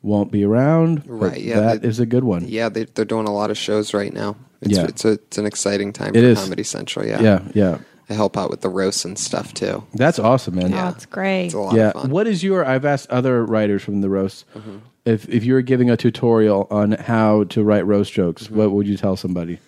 [0.00, 1.02] won't be around.
[1.04, 2.46] Right, yeah, that they- is a good one.
[2.48, 4.36] Yeah, they, they're doing a lot of shows right now.
[4.62, 4.84] It's, Yeah.
[4.84, 6.38] it's, a, it's an exciting time It for is.
[6.40, 7.06] Comedy Central.
[7.06, 7.20] Yeah.
[7.20, 7.78] Yeah, yeah.
[8.08, 9.82] I help out with the roasts and stuff too.
[9.94, 10.72] That's awesome, man.
[10.74, 11.46] Oh, it's great.
[11.46, 11.88] It's a lot yeah.
[11.88, 12.10] of fun.
[12.10, 12.64] What is your?
[12.64, 14.76] I've asked other writers from the roast Mm-hmm.
[15.04, 18.56] if if you were giving a tutorial on how to write roast jokes, Mm-hmm.
[18.56, 19.58] what would you tell somebody?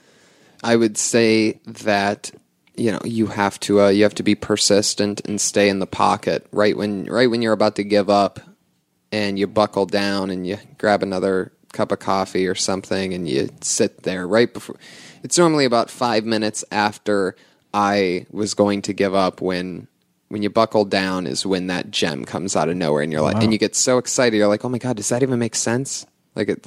[0.63, 2.31] I would say that
[2.77, 5.87] you know you have to uh, you have to be persistent and stay in the
[5.87, 8.39] pocket right when right when you're about to give up
[9.11, 13.49] and you buckle down and you grab another cup of coffee or something and you
[13.61, 14.77] sit there right before
[15.23, 17.37] it's normally about 5 minutes after
[17.75, 19.87] I was going to give up when
[20.29, 23.37] when you buckle down is when that gem comes out of nowhere and you're like
[23.37, 23.43] Wow.
[23.43, 26.07] and you get so excited you're like oh my god does that even make sense
[26.35, 26.67] like it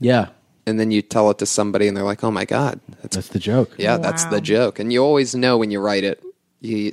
[0.00, 0.28] Yeah,
[0.66, 3.28] and then you tell it to somebody and they're like oh my god that's, that's
[3.28, 3.74] the joke.
[3.78, 6.22] yeah that's the joke and you always know when you write it
[6.60, 6.92] you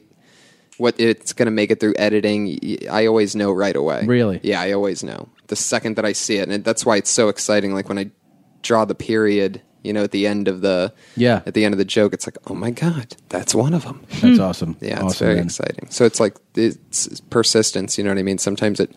[0.79, 2.57] what it's going to make it through editing
[2.89, 4.39] I always know right away Really?
[4.43, 7.27] yeah i always know the second that i see it and that's why it's so
[7.29, 8.09] exciting like when i
[8.61, 11.41] draw the period you know at the end of the Yeah.
[11.45, 14.05] at the end of the joke it's like oh my god that's one of them
[14.21, 14.75] That's awesome.
[14.81, 15.45] yeah it's very man.
[15.45, 18.91] exciting so it's like it's persistence you know what i mean sometimes it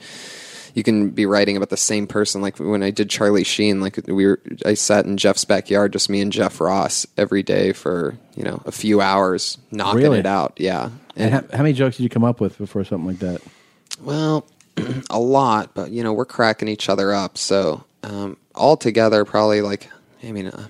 [0.75, 3.99] you can be writing about the same person like when i did charlie sheen like
[4.07, 8.17] we were i sat in jeff's backyard just me and jeff ross every day for
[8.37, 10.19] you know a few hours knocking Really?
[10.21, 13.07] it out yeah And how, how many jokes did you come up with before something
[13.07, 13.41] like that?
[14.01, 14.47] well,
[15.11, 17.37] a lot, but you know we're cracking each other up.
[17.37, 19.91] So um, all together, probably like
[20.25, 20.69] I mean, uh,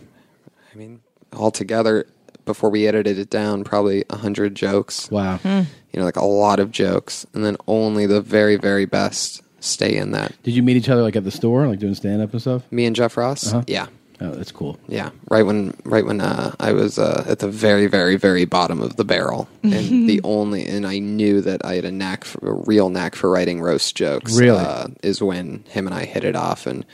[0.72, 1.00] I mean,
[1.32, 2.06] all together
[2.44, 5.08] before we edited it down, probably a hundred jokes.
[5.12, 5.62] Wow, Hmm.
[5.92, 9.96] you know, like a lot of jokes, and then only the very, very best stay
[9.96, 10.34] in that.
[10.42, 12.62] Did you meet each other like at the store, like doing stand up and stuff?
[12.70, 13.64] Me and Jeff Ross, Uh-huh.
[13.66, 13.86] yeah.
[14.20, 14.78] Oh, that's cool.
[14.86, 18.80] Yeah, right when right when uh, I was uh, at the very very very bottom
[18.80, 22.50] of the barrel, and the only and I knew that I had a knack for
[22.50, 24.38] a real knack for writing roast jokes.
[24.38, 24.60] Really?
[24.60, 26.86] uh, is when him and I hit it off, and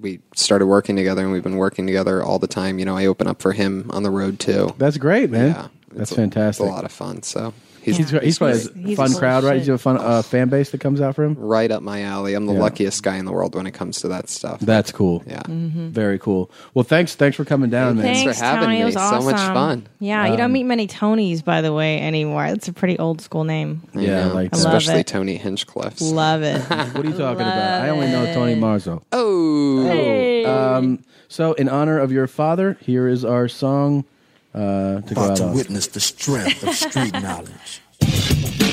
[0.00, 2.80] we started working together, and we've been working together all the time.
[2.80, 4.74] You know, I open up for him on the road too.
[4.78, 5.48] That's great, man.
[5.50, 6.64] Yeah, that's it's a- fantastic.
[6.64, 7.22] It's a lot of fun.
[7.22, 7.52] So
[7.82, 9.52] He's, he's, he's probably has a He's fun full crowd, right?
[9.52, 9.58] shit.
[9.60, 11.34] He's a fun uh, fan base that comes out for him.
[11.34, 12.34] right up my alley.
[12.34, 12.60] I'm the Yeah.
[12.60, 14.60] luckiest guy in the world when it comes to that stuff.
[14.60, 15.22] That's cool.
[15.26, 15.42] Yeah.
[15.48, 16.50] Very cool.
[16.74, 18.14] Well, thanks thanks for coming down, man.
[18.14, 18.80] Thanks, Tony.
[18.80, 19.22] It was awesome.
[19.22, 19.86] So much fun.
[19.98, 22.44] Yeah, you Um, don't meet many Tonys, by the way, anymore.
[22.46, 23.82] It's a pretty old school name.
[23.94, 24.58] I Yeah, know, like that.
[24.58, 25.06] especially it.
[25.06, 26.02] Tony Hinchcliffe's.
[26.12, 26.60] Love it.
[27.00, 27.82] What are you talking about?
[27.82, 29.02] I only know Tony Marsco.
[29.12, 29.84] Oh.
[29.84, 30.44] Hey.
[30.44, 34.04] Um, so, in honor of your father, here is our song
[34.54, 35.54] uh, to go About out to on.
[35.54, 37.82] witness the strength of street knowledge.